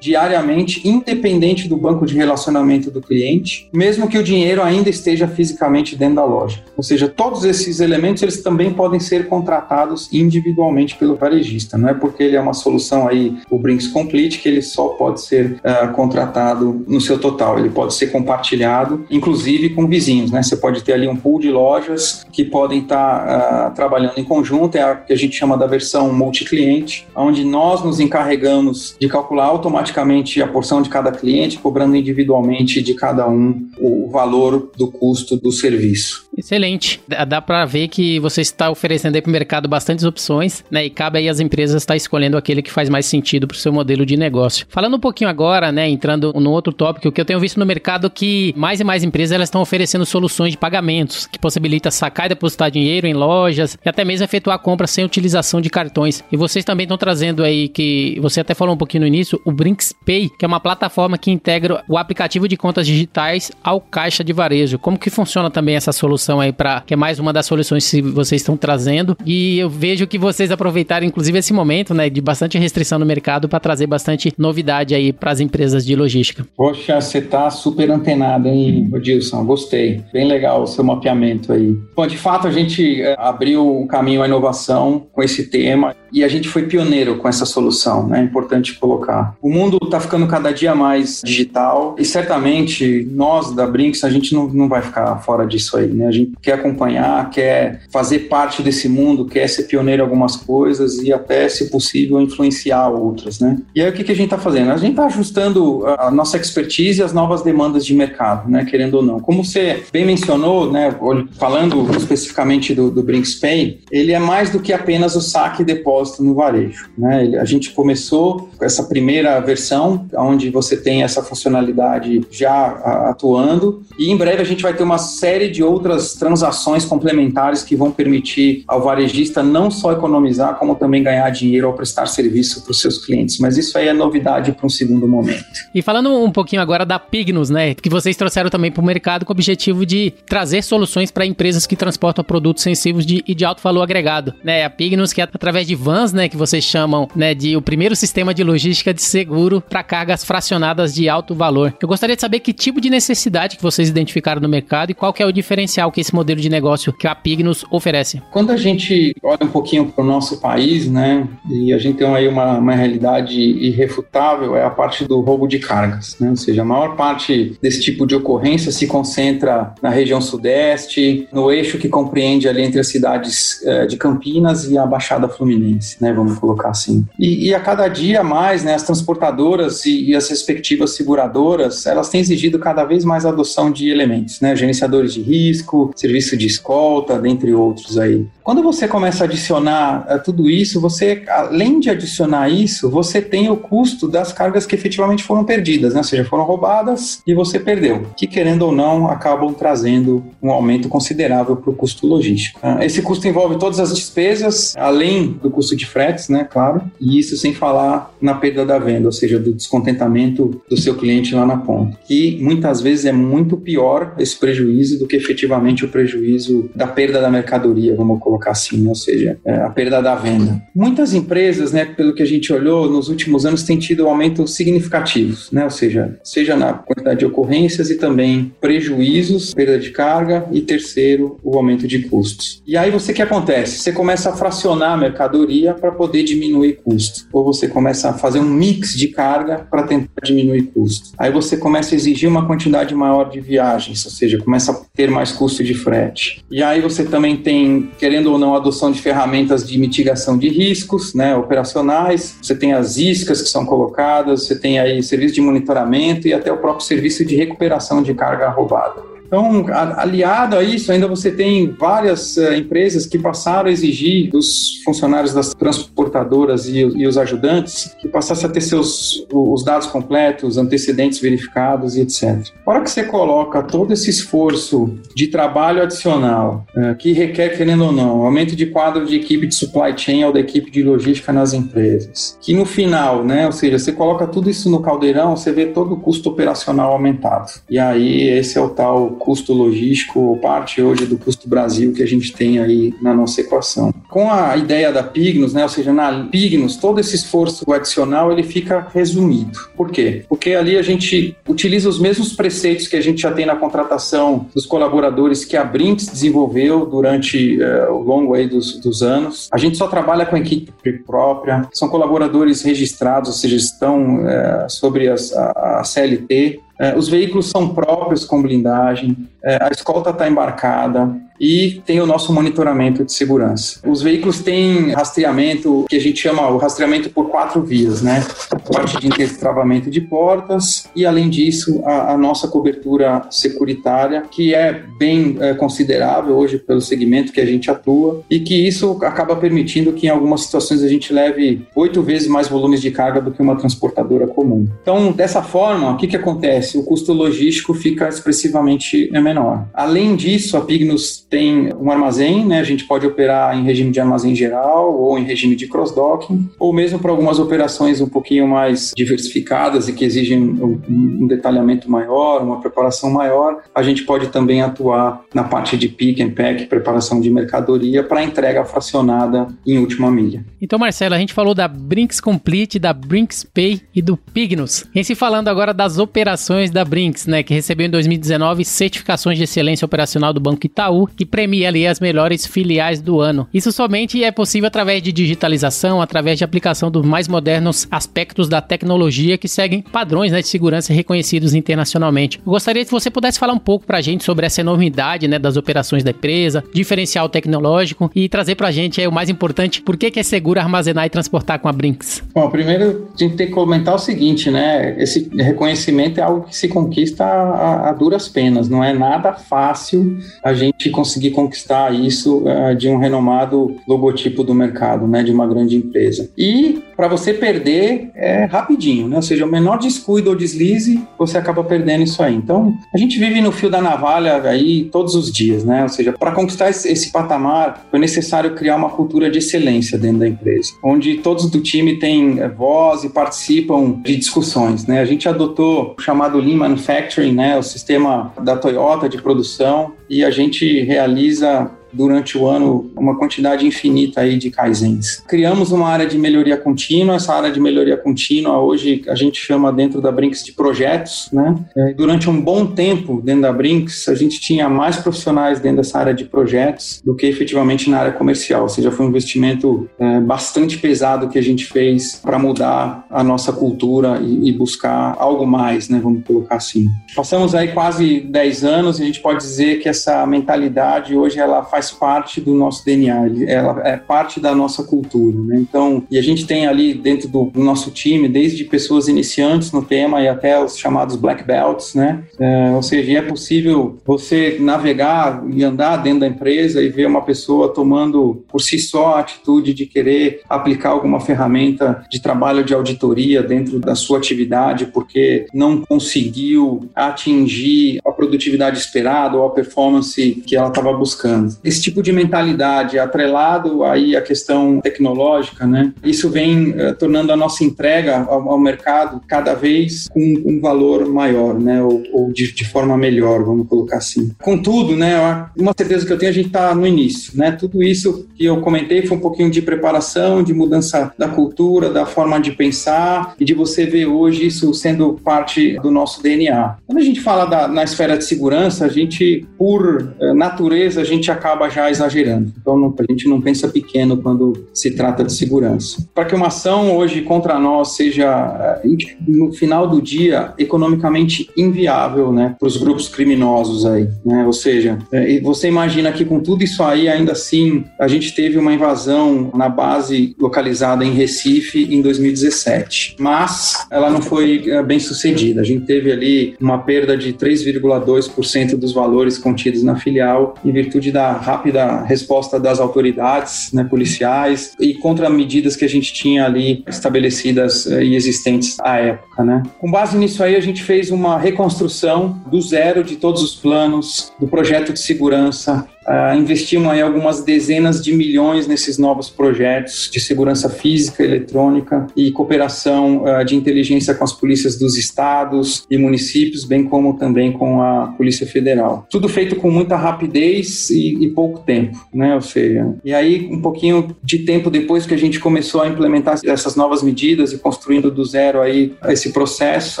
[0.00, 5.96] diariamente, independente do banco de relacionamento do cliente, mesmo que o dinheiro ainda esteja fisicamente
[5.96, 6.62] dentro da loja.
[6.76, 11.78] Ou seja, todos esses elementos eles também podem ser contratados individualmente pelo varejista.
[11.78, 15.22] Não é porque ele é uma solução aí, o Brinks Complete, que ele só pode
[15.22, 17.58] ser uh, contratado no seu total.
[17.58, 20.30] Ele pode ser compartilhado, inclusive com vizinhos.
[20.30, 20.42] Né?
[20.42, 24.76] Você pode ter ali um pool de lojas que podem estar uh, trabalhando em conjunto.
[24.76, 29.35] É a que a gente chama da versão multi-cliente, onde nós nos encarregamos de calcular
[29.44, 35.36] automaticamente a porção de cada cliente, cobrando individualmente de cada um o valor do custo
[35.36, 36.25] do serviço.
[36.36, 37.00] Excelente.
[37.26, 40.84] Dá para ver que você está oferecendo aí para o mercado bastantes opções, né?
[40.84, 43.72] E cabe aí as empresas estar escolhendo aquele que faz mais sentido para o seu
[43.72, 44.66] modelo de negócio.
[44.68, 45.88] Falando um pouquinho agora, né?
[45.88, 49.32] Entrando no outro tópico, que eu tenho visto no mercado que mais e mais empresas
[49.32, 53.88] elas estão oferecendo soluções de pagamentos que possibilita sacar e depositar dinheiro em lojas e
[53.88, 56.22] até mesmo efetuar compras sem utilização de cartões.
[56.30, 59.52] E vocês também estão trazendo aí que você até falou um pouquinho no início, o
[59.52, 64.22] Brinks Pay, que é uma plataforma que integra o aplicativo de contas digitais ao caixa
[64.22, 64.78] de varejo.
[64.78, 66.25] Como que funciona também essa solução?
[66.26, 69.16] Solução aí para que é mais uma das soluções que vocês estão trazendo.
[69.24, 73.48] E eu vejo que vocês aproveitaram inclusive esse momento, né, de bastante restrição no mercado
[73.48, 76.44] para trazer bastante novidade aí para as empresas de logística.
[76.56, 79.44] Poxa, você tá super antenado, hein, Dilson?
[79.44, 80.02] Gostei.
[80.12, 81.76] Bem legal o seu mapeamento aí.
[81.94, 86.24] Bom, de fato a gente eh, abriu um caminho à inovação com esse tema e
[86.24, 88.20] a gente foi pioneiro com essa solução, né?
[88.20, 89.36] É importante colocar.
[89.42, 94.34] O mundo está ficando cada dia mais digital e certamente nós da Brinks a gente
[94.34, 96.06] não, não vai ficar fora disso aí, né?
[96.06, 100.96] A gente quer acompanhar, quer fazer parte desse mundo, quer ser pioneiro em algumas coisas
[101.02, 103.58] e até, se possível, influenciar outras, né?
[103.74, 104.70] E aí o que, que a gente está fazendo?
[104.70, 108.64] A gente está ajustando a nossa expertise às novas demandas de mercado, né?
[108.64, 109.20] Querendo ou não.
[109.20, 110.96] Como você bem mencionou, né?
[111.38, 115.64] Falando especificamente do, do Brinks Pay, ele é mais do que apenas o saque e
[115.64, 116.88] depósito propósito no varejo.
[116.96, 117.38] Né?
[117.40, 122.66] A gente começou com essa primeira versão, onde você tem essa funcionalidade já
[123.08, 127.74] atuando, e em breve a gente vai ter uma série de outras transações complementares que
[127.74, 132.70] vão permitir ao varejista não só economizar, como também ganhar dinheiro ao prestar serviço para
[132.70, 133.38] os seus clientes.
[133.38, 135.44] Mas isso aí é novidade para um segundo momento.
[135.74, 139.24] E falando um pouquinho agora da Pignus, né, que vocês trouxeram também para o mercado
[139.24, 143.44] com o objetivo de trazer soluções para empresas que transportam produtos sensíveis de, e de
[143.44, 144.34] alto valor agregado.
[144.44, 144.64] Né?
[144.64, 147.94] A Pignus, que é através de vans, né, que vocês chamam, né, de o primeiro
[147.94, 151.72] sistema de logística de seguro para cargas fracionadas de alto valor.
[151.80, 155.12] Eu gostaria de saber que tipo de necessidade que vocês identificaram no mercado e qual
[155.12, 158.20] que é o diferencial que esse modelo de negócio que a Pignus oferece.
[158.32, 162.06] Quando a gente olha um pouquinho para o nosso país, né, e a gente tem
[162.08, 166.62] aí uma, uma realidade irrefutável, é a parte do roubo de cargas, né, ou seja,
[166.62, 171.88] a maior parte desse tipo de ocorrência se concentra na região sudeste, no eixo que
[171.88, 176.70] compreende ali entre as cidades eh, de Campinas e a Baixada Fluminense né, vamos colocar
[176.70, 177.04] assim.
[177.18, 182.08] E, e, a cada dia mais, né, as transportadoras e, e, as respectivas seguradoras, elas
[182.08, 186.46] têm exigido cada vez mais a adoção de elementos, né, gerenciadores de risco, serviço de
[186.46, 188.26] escolta, dentre outros aí.
[188.46, 193.50] Quando você começa a adicionar uh, tudo isso, você, além de adicionar isso, você tem
[193.50, 197.58] o custo das cargas que efetivamente foram perdidas, né, ou seja, foram roubadas e você
[197.58, 202.60] perdeu, que querendo ou não, acabam trazendo um aumento considerável para o custo logístico.
[202.62, 206.82] Uh, esse custo envolve todas as despesas, além do custo custo de fretes, né, claro,
[207.00, 211.34] e isso sem falar na perda da venda, ou seja, do descontentamento do seu cliente
[211.34, 215.88] lá na ponta, que muitas vezes é muito pior esse prejuízo do que efetivamente o
[215.88, 218.88] prejuízo da perda da mercadoria, vamos colocar assim, né?
[218.88, 220.62] ou seja, é, a perda da venda.
[220.74, 225.50] Muitas empresas, né, pelo que a gente olhou, nos últimos anos têm tido aumentos significativos,
[225.50, 230.60] né, ou seja, seja na quantidade de ocorrências e também prejuízos, perda de carga e
[230.60, 232.62] terceiro, o aumento de custos.
[232.66, 233.78] E aí você que acontece?
[233.78, 238.38] Você começa a fracionar a mercadoria para poder diminuir custos, ou você começa a fazer
[238.38, 241.12] um mix de carga para tentar diminuir custos.
[241.18, 245.10] Aí você começa a exigir uma quantidade maior de viagens, ou seja, começa a ter
[245.10, 246.44] mais custo de frete.
[246.50, 251.14] E aí você também tem, querendo ou não, adoção de ferramentas de mitigação de riscos,
[251.14, 252.36] né, operacionais.
[252.42, 256.52] Você tem as iscas que são colocadas, você tem aí serviço de monitoramento e até
[256.52, 259.15] o próprio serviço de recuperação de carga roubada.
[259.26, 259.66] Então,
[259.96, 265.34] aliado a isso, ainda você tem várias uh, empresas que passaram a exigir dos funcionários
[265.34, 271.18] das transportadoras e, e, os ajudantes que passassem a ter seus os dados completos, antecedentes
[271.18, 272.46] verificados e etc.
[272.64, 277.92] Hora que você coloca todo esse esforço de trabalho adicional, uh, que requer, querendo ou
[277.92, 281.52] não, aumento de quadro de equipe de supply chain ou da equipe de logística nas
[281.52, 285.66] empresas, que no final, né, ou seja, você coloca tudo isso no caldeirão, você vê
[285.66, 287.60] todo o custo operacional aumentado.
[287.68, 292.06] E aí esse é o tal custo logístico, parte hoje do custo Brasil que a
[292.06, 293.92] gente tem aí na nossa equação.
[294.08, 298.42] Com a ideia da Pignos, né, ou seja, na Pignos, todo esse esforço adicional ele
[298.42, 299.58] fica resumido.
[299.76, 300.24] Por quê?
[300.28, 304.46] Porque ali a gente utiliza os mesmos preceitos que a gente já tem na contratação
[304.54, 309.48] dos colaboradores que a Brinks desenvolveu durante uh, o longo aí dos, dos anos.
[309.52, 310.72] A gente só trabalha com equipe
[311.06, 316.60] própria, são colaboradores registrados, ou seja, estão uh, sobre as, a, a CLT,
[316.96, 322.32] os veículos são próprios com blindagem, é, a escolta está embarcada, e tem o nosso
[322.32, 323.80] monitoramento de segurança.
[323.86, 328.24] Os veículos têm rastreamento que a gente chama o rastreamento por quatro vias, né?
[328.72, 334.82] Parte de interditravamento de portas e, além disso, a, a nossa cobertura securitária, que é
[334.98, 339.92] bem é, considerável hoje pelo segmento que a gente atua e que isso acaba permitindo
[339.92, 343.42] que em algumas situações a gente leve oito vezes mais volumes de carga do que
[343.42, 344.66] uma transportadora comum.
[344.82, 346.78] Então, dessa forma, o que, que acontece?
[346.78, 349.66] O custo logístico fica expressivamente menor.
[349.72, 352.60] Além disso, a Pignos tem um armazém, né?
[352.60, 356.72] A gente pode operar em regime de armazém geral ou em regime de cross-docking, ou
[356.72, 362.60] mesmo para algumas operações um pouquinho mais diversificadas e que exigem um, detalhamento maior, uma
[362.60, 367.30] preparação maior, a gente pode também atuar na parte de pick and pack, preparação de
[367.30, 370.44] mercadoria para entrega fracionada em última milha.
[370.60, 374.84] Então, Marcelo, a gente falou da Brinks Complete, da Brinks Pay e do Pignus.
[374.94, 379.44] E se falando agora das operações da Brinks, né, que recebeu em 2019 certificações de
[379.44, 383.48] excelência operacional do Banco Itaú que premia ali as melhores filiais do ano.
[383.52, 388.60] Isso somente é possível através de digitalização, através de aplicação dos mais modernos aspectos da
[388.60, 392.40] tecnologia que seguem padrões né, de segurança reconhecidos internacionalmente.
[392.44, 395.38] Eu gostaria que você pudesse falar um pouco para a gente sobre essa enormidade né,
[395.38, 399.96] das operações da empresa, diferencial tecnológico e trazer para a gente o mais importante, por
[399.96, 402.22] que, que é seguro armazenar e transportar com a Brinks?
[402.34, 404.96] Bom, primeiro a gente tem que comentar o seguinte, né?
[404.98, 410.18] Esse reconhecimento é algo que se conquista a, a duras penas, não é nada fácil
[410.42, 415.30] a gente conseguir conseguir conquistar isso uh, de um renomado logotipo do mercado, né, de
[415.30, 416.28] uma grande empresa.
[416.36, 419.16] E para você perder é rapidinho, né?
[419.16, 422.34] Ou seja, o menor descuido ou deslize, você acaba perdendo isso aí.
[422.34, 425.82] Então, a gente vive no fio da navalha aí todos os dias, né?
[425.82, 430.20] Ou seja, para conquistar esse, esse patamar, foi necessário criar uma cultura de excelência dentro
[430.20, 435.00] da empresa, onde todos do time têm é, voz e participam de discussões, né?
[435.00, 437.58] A gente adotou o chamado Lean Manufacturing, né?
[437.58, 443.66] O sistema da Toyota de produção, e a gente realiza durante o ano uma quantidade
[443.66, 445.22] infinita aí de kaizens.
[445.26, 449.72] Criamos uma área de melhoria contínua, essa área de melhoria contínua hoje a gente chama
[449.72, 451.54] dentro da Brinks de projetos, né?
[451.76, 455.98] É, durante um bom tempo dentro da Brinks, a gente tinha mais profissionais dentro dessa
[455.98, 460.20] área de projetos do que efetivamente na área comercial, ou seja, foi um investimento é,
[460.20, 465.46] bastante pesado que a gente fez para mudar a nossa cultura e, e, buscar algo
[465.46, 466.00] mais, né?
[466.02, 466.88] Vamos colocar assim.
[467.14, 471.64] Passamos aí quase 10 anos e a gente pode dizer que essa mentalidade hoje ela
[471.64, 475.58] faz faz parte do nosso DNA, ela é parte da nossa cultura, né?
[475.58, 480.22] Então, e a gente tem ali dentro do, nosso time, desde pessoas iniciantes no tema
[480.22, 482.22] e até os chamados black belts, né?
[482.38, 487.22] É, ou seja, é possível você navegar e andar dentro da empresa e ver uma
[487.22, 492.72] pessoa tomando por si só a atitude de querer aplicar alguma ferramenta de trabalho de
[492.72, 500.42] auditoria dentro da sua atividade porque não conseguiu atingir a produtividade esperada ou a performance
[500.46, 505.92] que ela estava buscando tipo de mentalidade atrelado aí à questão tecnológica, né?
[506.04, 511.06] Isso vem uh, tornando a nossa entrega ao, ao, mercado cada vez com um valor
[511.08, 511.82] maior, né?
[511.82, 514.32] Ou, ou de, de, forma melhor, vamos colocar assim.
[514.42, 515.46] Contudo, né?
[515.56, 517.52] Uma certeza que eu tenho, a gente está no início, né?
[517.52, 522.06] Tudo isso que eu comentei foi um pouquinho de preparação, de mudança da cultura, da
[522.06, 526.76] forma de pensar e de você ver hoje isso sendo parte do nosso DNA.
[526.86, 531.04] Quando a gente fala da, na esfera de segurança, a gente, por eh, natureza, a
[531.04, 532.52] gente acaba já exagerando.
[532.60, 536.06] Então, não, a gente não pensa pequeno quando se trata de segurança.
[536.14, 538.88] Para que uma ação hoje contra nós seja, eh,
[539.26, 544.08] no final do dia, economicamente inviável né, para os grupos criminosos aí.
[544.24, 544.44] Né?
[544.44, 548.58] Ou seja, eh, você imagina que com tudo isso aí, ainda assim, a gente teve
[548.58, 553.16] uma invasão na base localizada em Recife em 2017.
[553.18, 555.60] Mas ela não foi bem sucedida.
[555.60, 561.10] A gente teve ali uma perda de 3,2% dos valores contidos na filial em virtude
[561.10, 566.82] da rápida resposta das autoridades né, policiais e contra medidas que a gente tinha ali
[566.88, 569.44] estabelecidas eh, e existentes à época.
[569.44, 569.62] Né?
[569.78, 574.32] Com base nisso aí, a gente fez uma reconstrução do zero de todos os planos
[574.40, 580.20] do projeto de segurança Uh, investimos aí algumas dezenas de milhões nesses novos projetos de
[580.20, 586.64] segurança física, eletrônica e cooperação uh, de inteligência com as polícias dos estados e municípios,
[586.64, 589.06] bem como também com a Polícia Federal.
[589.10, 592.34] Tudo feito com muita rapidez e, e pouco tempo, né?
[592.34, 596.38] Ou seja, e aí um pouquinho de tempo depois que a gente começou a implementar
[596.44, 600.00] essas novas medidas e construindo do zero aí esse processo,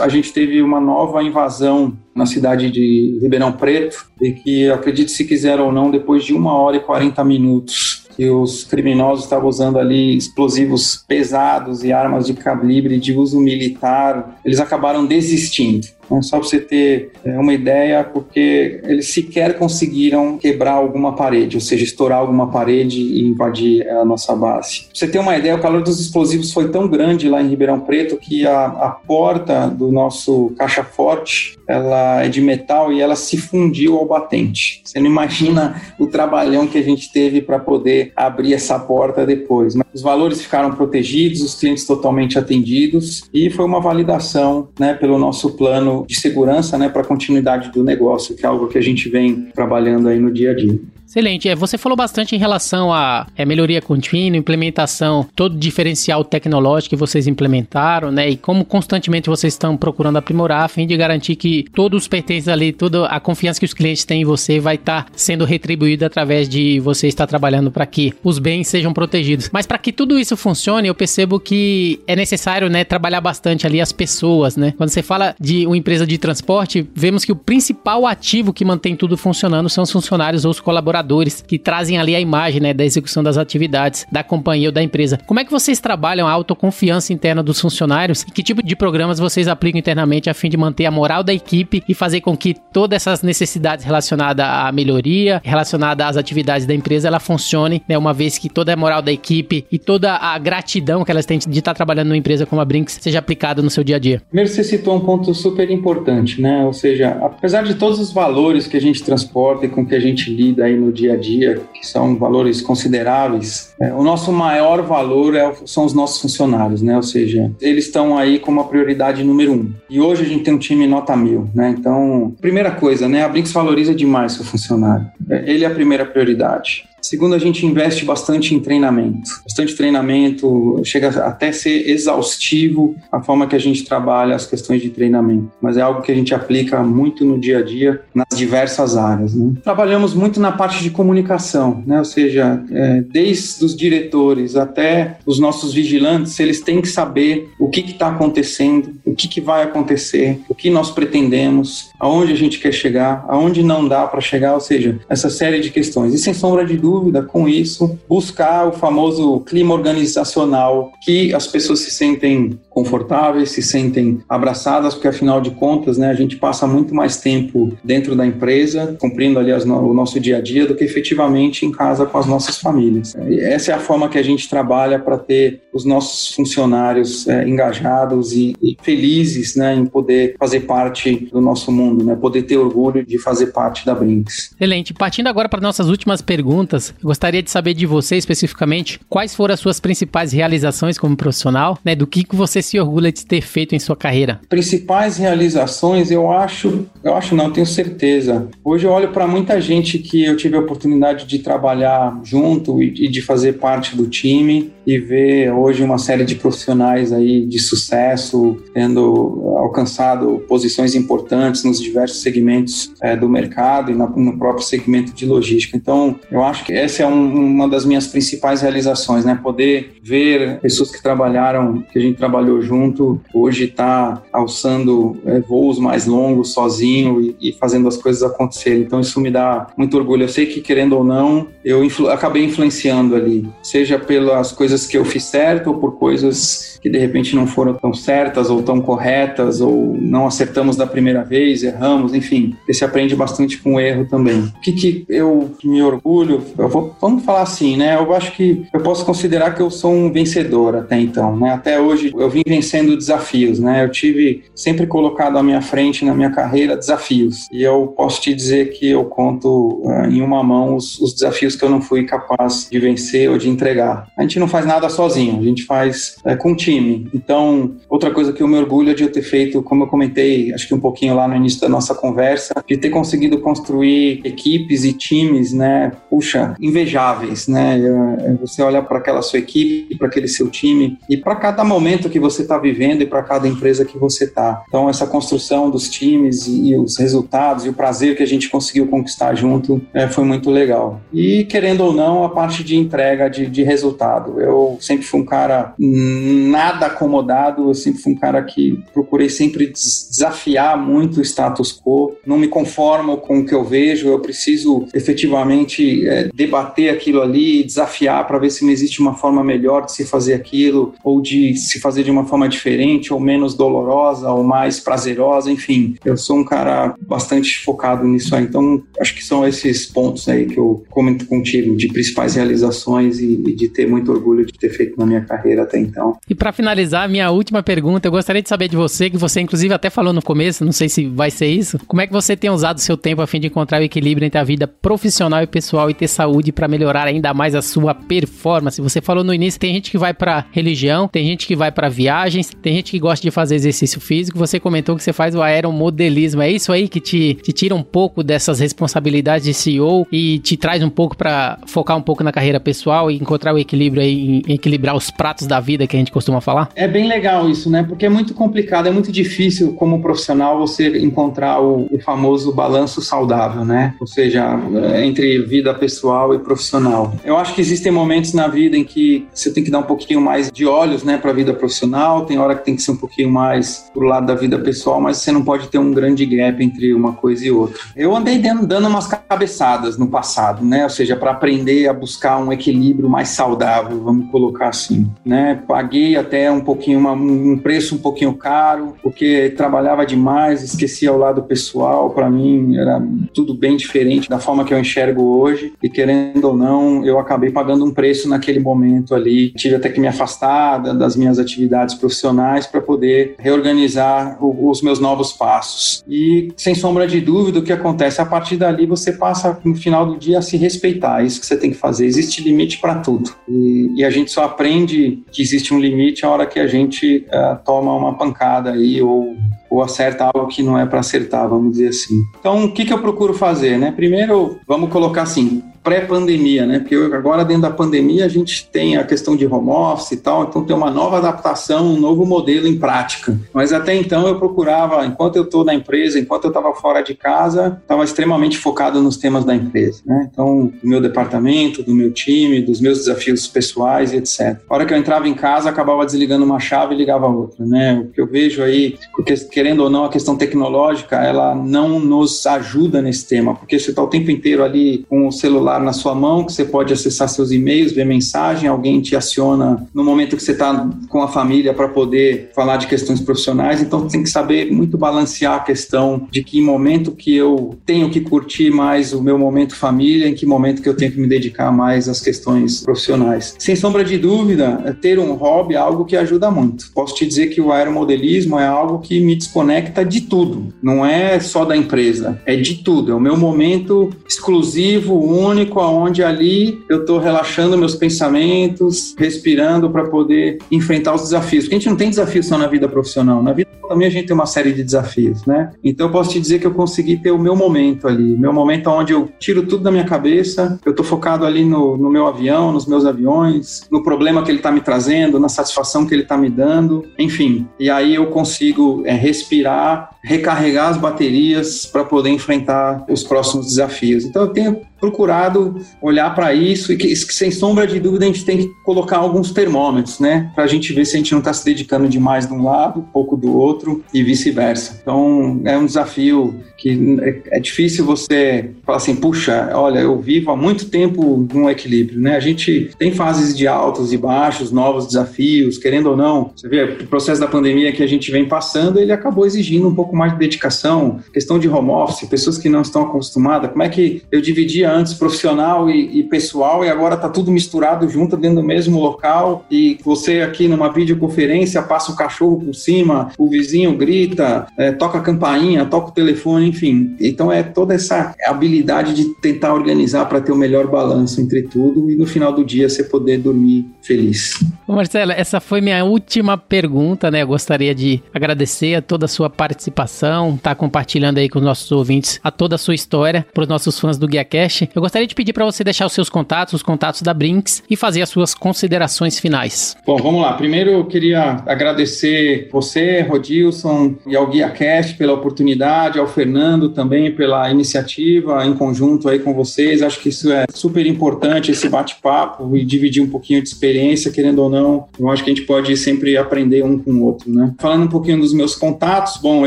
[0.00, 5.24] a gente teve uma nova invasão na cidade de Ribeirão Preto, e que, acredite se
[5.24, 9.78] quiser ou não, depois de uma hora e 40 minutos que os criminosos estavam usando
[9.78, 15.86] ali explosivos pesados e armas de calibre de uso militar, eles acabaram desistindo.
[16.10, 16.22] Né?
[16.22, 21.60] Só para você ter é, uma ideia, porque eles sequer conseguiram quebrar alguma parede, ou
[21.60, 24.82] seja, estourar alguma parede e invadir a nossa base.
[24.82, 27.80] Pra você ter uma ideia, o calor dos explosivos foi tão grande lá em Ribeirão
[27.80, 33.16] Preto que a, a porta do nosso caixa forte ela é de metal e ela
[33.16, 34.80] se fundiu ao batente.
[34.84, 39.74] Você não imagina o trabalhão que a gente teve para poder abrir essa porta depois.
[39.74, 45.18] Mas os valores ficaram protegidos, os clientes totalmente atendidos e foi uma validação né, pelo
[45.18, 48.82] nosso plano de segurança né, para a continuidade do negócio, que é algo que a
[48.82, 50.78] gente vem trabalhando aí no dia a dia.
[51.06, 51.48] Excelente.
[51.48, 56.90] É, você falou bastante em relação à é, melhoria contínua, implementação, todo o diferencial tecnológico
[56.90, 58.28] que vocês implementaram, né?
[58.28, 62.48] E como constantemente vocês estão procurando aprimorar a fim de garantir que todos os pertences
[62.48, 66.06] ali, toda a confiança que os clientes têm em você vai estar tá sendo retribuída
[66.06, 69.48] através de você estar trabalhando para que os bens sejam protegidos.
[69.52, 73.80] Mas para que tudo isso funcione, eu percebo que é necessário, né, trabalhar bastante ali
[73.80, 74.74] as pessoas, né?
[74.76, 78.96] Quando você fala de uma empresa de transporte, vemos que o principal ativo que mantém
[78.96, 82.72] tudo funcionando são os funcionários ou os colaboradores colaboradores que trazem ali a imagem né,
[82.72, 85.18] da execução das atividades da companhia ou da empresa.
[85.26, 89.18] Como é que vocês trabalham a autoconfiança interna dos funcionários e que tipo de programas
[89.18, 92.54] vocês aplicam internamente a fim de manter a moral da equipe e fazer com que
[92.72, 98.12] todas essas necessidades relacionadas à melhoria, relacionadas às atividades da empresa, ela funcione, né, uma
[98.12, 101.58] vez que toda a moral da equipe e toda a gratidão que elas têm de
[101.58, 104.22] estar trabalhando numa empresa como a Brinks seja aplicada no seu dia a dia?
[104.28, 106.64] Primeiro, você citou um ponto super importante, né?
[106.64, 110.00] Ou seja, apesar de todos os valores que a gente transporta e com que a
[110.00, 114.32] gente lida aí no no dia a dia, que são valores consideráveis, é, o nosso
[114.32, 116.96] maior valor é, são os nossos funcionários, né?
[116.96, 119.72] Ou seja, eles estão aí como a prioridade número um.
[119.90, 121.74] E hoje a gente tem um time nota mil, né?
[121.76, 123.24] Então, primeira coisa, né?
[123.24, 125.06] A Brinks valoriza demais seu funcionário.
[125.28, 126.84] É, ele é a primeira prioridade.
[127.06, 129.30] Segundo, a gente investe bastante em treinamento.
[129.44, 134.90] Bastante treinamento, chega até ser exaustivo a forma que a gente trabalha as questões de
[134.90, 135.52] treinamento.
[135.62, 139.36] Mas é algo que a gente aplica muito no dia a dia, nas diversas áreas.
[139.36, 139.52] Né?
[139.62, 142.00] Trabalhamos muito na parte de comunicação, né?
[142.00, 147.68] ou seja, é, desde os diretores até os nossos vigilantes, eles têm que saber o
[147.68, 152.58] que está acontecendo, o que, que vai acontecer, o que nós pretendemos, aonde a gente
[152.58, 156.12] quer chegar, aonde não dá para chegar, ou seja, essa série de questões.
[156.12, 156.95] E sem sombra de dúvida,
[157.28, 164.18] com isso, buscar o famoso clima organizacional que as pessoas se sentem confortáveis, se sentem
[164.28, 168.94] abraçadas, porque afinal de contas, né, a gente passa muito mais tempo dentro da empresa,
[169.00, 172.26] cumprindo ali no, o nosso dia a dia, do que efetivamente em casa com as
[172.26, 173.16] nossas famílias.
[173.16, 178.32] Essa é a forma que a gente trabalha para ter os nossos funcionários é, engajados
[178.32, 183.06] e, e, felizes né, em poder fazer parte do nosso mundo, né, poder ter orgulho
[183.06, 184.50] de fazer parte da Brinks.
[184.54, 184.92] Excelente.
[184.92, 189.60] Partindo agora para nossas últimas perguntas, gostaria de saber de você especificamente quais foram as
[189.60, 193.74] suas principais realizações como profissional, né, do que, que você se orgulha de ter feito
[193.74, 194.40] em sua carreira?
[194.48, 198.48] Principais realizações, eu acho, eu acho não, tenho certeza.
[198.64, 203.06] Hoje eu olho para muita gente que eu tive a oportunidade de trabalhar junto e,
[203.06, 207.58] e de fazer parte do time e ver hoje uma série de profissionais aí de
[207.58, 214.64] sucesso tendo alcançado posições importantes nos diversos segmentos é, do mercado e na, no próprio
[214.64, 215.76] segmento de logística.
[215.76, 219.38] Então, eu acho que essa é um, uma das minhas principais realizações, né?
[219.42, 225.78] Poder ver pessoas que trabalharam, que a gente trabalhou junto, hoje está alçando é, voos
[225.78, 228.80] mais longos sozinho e, e, fazendo as coisas acontecerem.
[228.80, 230.24] Então, isso me dá muito orgulho.
[230.24, 234.96] Eu sei que, querendo ou não, eu influ acabei influenciando ali, seja pelas coisas que
[234.96, 238.80] eu fiz certo ou por coisas que de repente não foram tão certas ou tão
[238.80, 242.54] corretas ou não acertamos da primeira vez, erramos, enfim.
[242.68, 244.40] Você aprende bastante com o erro também.
[244.56, 246.42] O que, que eu me orgulho?
[246.56, 247.96] Eu vou, vamos falar assim, né?
[247.96, 251.52] Eu acho que eu posso considerar que eu sou um vencedor até então, né?
[251.52, 253.84] Até hoje eu vim vencendo desafios, né?
[253.84, 257.48] Eu tive sempre colocado à minha frente na minha carreira desafios.
[257.52, 261.56] E eu posso te dizer que eu conto uh, em uma mão os, os desafios
[261.56, 264.08] que eu não fui capaz de vencer ou de entregar.
[264.16, 267.08] A gente não faz nada sozinho, a gente faz é, com time.
[267.12, 270.52] Então, outra coisa que eu me orgulho é de eu ter feito, como eu comentei,
[270.52, 274.84] acho que um pouquinho lá no início da nossa conversa, de ter conseguido construir equipes
[274.84, 275.92] e times, né?
[276.08, 277.78] Puxa, invejáveis, né?
[277.78, 282.08] É, você olha para aquela sua equipe, para aquele seu time e para cada momento
[282.08, 284.64] que você está vivendo e para cada empresa que você está.
[284.68, 288.48] Então, essa construção dos times e, e, os resultados e o prazer que a gente
[288.48, 291.00] conseguiu conquistar junto é, foi muito legal.
[291.12, 294.40] E querendo ou não, a parte de entrega de, de resultado.
[294.40, 299.72] Eu sempre fui um cara nada acomodado, eu sempre fui um cara que procurei sempre
[299.72, 304.86] desafiar muito o status quo, não me conformo com o que eu vejo, eu preciso
[304.94, 309.92] efetivamente é, debater aquilo ali, desafiar para ver se não existe uma forma melhor de
[309.92, 314.42] se fazer aquilo, ou de se fazer de uma forma diferente, ou menos dolorosa, ou
[314.42, 315.94] mais prazerosa, enfim.
[316.04, 320.46] Eu sou um cara bastante focado nisso aí, então acho que são esses pontos aí
[320.46, 324.70] que eu comento contigo, de principais realizações e, e de ter muito orgulho de ter
[324.70, 326.16] feito na minha carreira até então.
[326.28, 329.72] E para finalizar, minha última pergunta, eu gostaria de saber de você, que você inclusive
[329.72, 332.50] até falou no começo, não sei se vai ser isso, como é que você tem
[332.50, 335.90] usado seu tempo a fim de encontrar o equilíbrio entre a vida profissional e pessoal
[335.90, 338.80] e ter saúde para melhorar ainda mais a sua performance?
[338.80, 341.88] Você falou no início, tem gente que vai para religião, tem gente que vai para
[342.06, 345.42] viagens, tem gente que gosta de fazer exercício físico, você comentou que você faz o
[345.42, 350.38] aeromodelismo, é isso aí que te, te tira um pouco dessas responsabilidades de CEO e
[350.38, 354.00] te traz um pouco para focar um pouco na carreira pessoal e encontrar o equilíbrio
[354.02, 356.68] aí, equilibrar os pratos da vida que a gente costuma falar?
[356.76, 357.82] É bem legal isso, né?
[357.82, 363.02] Porque é muito complicado, é muito difícil como profissional você encontrar o, o famoso balanço
[363.02, 363.96] saudável, né?
[364.00, 364.60] Ou seja,
[365.04, 367.16] entre vida pessoal e profissional.
[367.24, 370.20] Eu acho que existem momentos na vida em que você tem que dar um pouquinho
[370.20, 371.95] mais de olhos, né, para a vida profissional,
[372.26, 375.18] tem hora que tem que ser um pouquinho mais pro lado da vida pessoal, mas
[375.18, 377.80] você não pode ter um grande gap entre uma coisa e outra.
[377.96, 380.84] Eu andei dando umas cabeçadas no passado, né?
[380.84, 385.62] Ou seja, para aprender a buscar um equilíbrio mais saudável, vamos colocar assim, né?
[385.66, 391.18] Paguei até um pouquinho uma, um preço um pouquinho caro, porque trabalhava demais, esquecia o
[391.18, 395.88] lado pessoal, para mim era tudo bem diferente da forma que eu enxergo hoje e
[395.88, 399.50] querendo ou não, eu acabei pagando um preço naquele momento ali.
[399.52, 405.32] Tive até que me afastar das minhas atividades profissionais para poder reorganizar os meus novos
[405.32, 406.04] passos.
[406.08, 410.06] E sem sombra de dúvida, o que acontece a partir dali você passa no final
[410.06, 411.22] do dia a se respeitar.
[411.22, 412.06] É isso que você tem que fazer.
[412.06, 413.30] Existe limite para tudo.
[413.48, 417.26] E, e, a gente só aprende que existe um limite a hora que a gente
[417.28, 419.36] uh, toma uma pancada aí ou
[419.76, 422.24] ou acerta algo que não é para acertar, vamos dizer assim.
[422.40, 423.92] Então, o que, que eu procuro fazer, né?
[423.92, 426.80] Primeiro, vamos colocar assim, pré-pandemia, né?
[426.80, 430.42] Porque agora dentro da pandemia a gente tem a questão de home office e tal,
[430.42, 433.38] então tem uma nova adaptação, um novo modelo em prática.
[433.54, 437.14] Mas até então eu procurava, enquanto eu estou na empresa, enquanto eu estava fora de
[437.14, 440.28] casa, estava extremamente focado nos temas da empresa, né?
[440.32, 444.58] Então, do meu departamento, do meu time, dos meus desafios pessoais e etc.
[444.68, 447.94] A hora que eu entrava em casa, acabava desligando uma chave e ligava outra, né?
[448.00, 449.36] O que eu vejo aí, porque
[449.66, 454.00] querendo ou não, a questão tecnológica, ela não nos ajuda nesse tema, porque você está
[454.00, 457.50] o tempo inteiro ali com o celular na sua mão, que você pode acessar seus
[457.50, 461.88] e-mails, ver mensagem, alguém te aciona no momento que você está com a família para
[461.88, 463.82] poder falar de questões profissionais.
[463.82, 468.20] Então, tem que saber muito balancear a questão de que momento que eu tenho que
[468.20, 471.72] curtir mais o meu momento família, em que momento que eu tenho que me dedicar
[471.72, 473.56] mais às questões profissionais.
[473.58, 476.92] Sem sombra de dúvida, ter um hobby é algo que ajuda muito.
[476.94, 480.74] Posso te dizer que o aeromodelismo é algo que me desconecta de tudo.
[480.82, 483.12] Não é só da empresa, é de tudo.
[483.12, 490.04] É o meu momento exclusivo, único, onde ali eu estou relaxando meus pensamentos, respirando para
[490.04, 491.64] poder enfrentar os desafios.
[491.64, 493.42] Porque a gente não tem desafios só na vida profissional.
[493.42, 495.72] Na vida também a gente tem uma série de desafios, né?
[495.82, 498.90] Então eu posso te dizer que eu consegui ter o meu momento ali, meu momento
[498.90, 502.72] onde eu tiro tudo da minha cabeça, eu estou focado ali no, no, meu avião,
[502.72, 506.36] nos meus aviões, no problema que ele está me trazendo, na satisfação que ele está
[506.36, 507.66] me dando, enfim.
[507.78, 514.24] E aí eu consigo é, respirar, recarregar as baterias para poder enfrentar os próximos desafios.
[514.24, 518.44] Então eu tenho procurado olhar para isso e que, sem sombra de dúvida, a gente
[518.44, 520.50] tem que colocar alguns termômetros, né?
[520.54, 523.06] Para a gente ver se a gente não está se dedicando demais de um lado,
[523.12, 524.98] pouco do outro e vice-versa.
[525.00, 530.50] Então, é um desafio que é, é, difícil você falar assim, puxa, olha, eu vivo
[530.50, 532.36] há muito tempo num equilíbrio, né?
[532.36, 536.50] A gente tem fases de altos e baixos, novos desafios, querendo ou não.
[536.54, 539.94] Você vê, o processo da pandemia que a gente vem passando, ele acabou exigindo um
[539.94, 543.70] pouco mais de dedicação, questão de home office, pessoas que não estão acostumadas.
[543.70, 548.08] Como é que eu dividia antes profissional e, e pessoal e agora tá tudo misturado
[548.08, 553.30] junto dentro do mesmo local e você aqui numa videoconferência passa o cachorro por cima,
[553.38, 557.14] o vizinho grita, é, toca a campainha, toca o telefone, enfim.
[557.20, 562.10] Então é toda essa habilidade de tentar organizar para ter o melhor balanço entre tudo
[562.10, 564.58] e no final do dia você poder dormir feliz.
[564.86, 567.42] Marcela, essa foi minha última pergunta, né?
[567.42, 571.90] Eu gostaria de agradecer a toda a sua participação, tá compartilhando aí com os nossos
[571.92, 574.44] ouvintes a toda a sua história, para os nossos fãs do Guia
[574.76, 574.88] Cash.
[574.94, 577.96] Eu gostaria de pedir para você deixar os seus contatos, os contatos da Brinks e
[577.96, 579.96] fazer as suas considerações finais.
[580.06, 580.52] Bom, vamos lá.
[580.54, 587.32] Primeiro eu queria agradecer você, Rodilson, e ao Guia Cash pela oportunidade, ao Fernando também
[587.32, 590.02] pela iniciativa em conjunto aí com vocês.
[590.02, 594.60] Acho que isso é super importante, esse bate-papo e dividir um pouquinho de experiência, querendo
[594.60, 595.06] ou não.
[595.18, 597.72] Eu acho que a gente pode sempre aprender um com o outro, né?
[597.78, 599.66] Falando um pouquinho dos meus contatos, bom,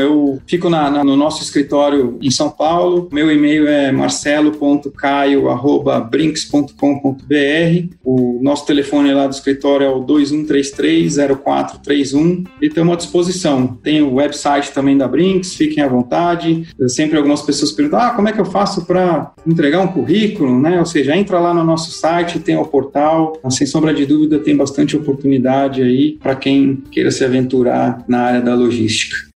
[0.00, 3.08] eu fico na, na, no nosso escritório em São Paulo.
[3.12, 7.94] Meu e-mail é marcelo.k caio.brinks.com.br.
[8.04, 13.78] O nosso telefone lá do escritório é o 2133-0431 e estamos à disposição.
[13.82, 16.68] Tem o website também da Brinks, fiquem à vontade.
[16.88, 20.60] Sempre algumas pessoas perguntam: ah, como é que eu faço para entregar um currículo?
[20.60, 20.78] Né?
[20.78, 23.32] Ou seja, entra lá no nosso site, tem o portal.
[23.48, 28.40] Sem sombra de dúvida, tem bastante oportunidade aí para quem queira se aventurar na área
[28.40, 29.29] da logística.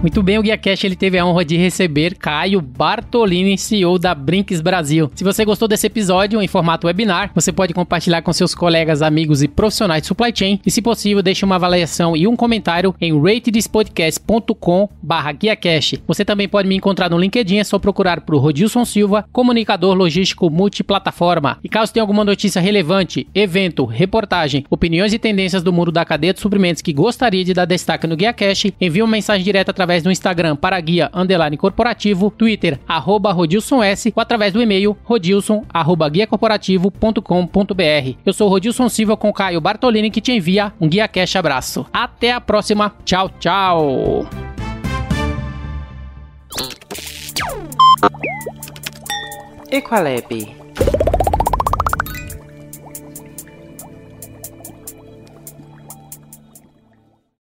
[0.00, 4.14] Muito bem, o Guia Cash ele teve a honra de receber Caio Bartolini, CEO da
[4.14, 5.10] Brinks Brasil.
[5.12, 9.42] Se você gostou desse episódio em formato webinar, você pode compartilhar com seus colegas, amigos
[9.42, 13.12] e profissionais de supply chain e, se possível, deixe uma avaliação e um comentário em
[13.20, 15.94] ratedespodcast.com/guiacash.
[16.06, 20.48] Você também pode me encontrar no LinkedIn, é só procurar por Rodilson Silva, comunicador logístico
[20.48, 21.58] multiplataforma.
[21.64, 26.32] E caso tenha alguma notícia relevante, evento, reportagem, opiniões e tendências do mundo da cadeia
[26.32, 29.87] de suprimentos que gostaria de dar destaque no Guia Cash, envie uma mensagem direta através
[29.88, 34.94] através do Instagram para guia underline corporativo, Twitter arroba Rodilson S ou através do e-mail
[35.02, 38.18] rodilson arroba guiacorporativo.com.br.
[38.26, 41.86] Eu sou Rodilson Silva com Caio Bartolini que te envia um Guia Cash abraço.
[41.90, 42.94] Até a próxima.
[43.04, 44.26] Tchau, tchau.
[49.70, 50.67] Equalab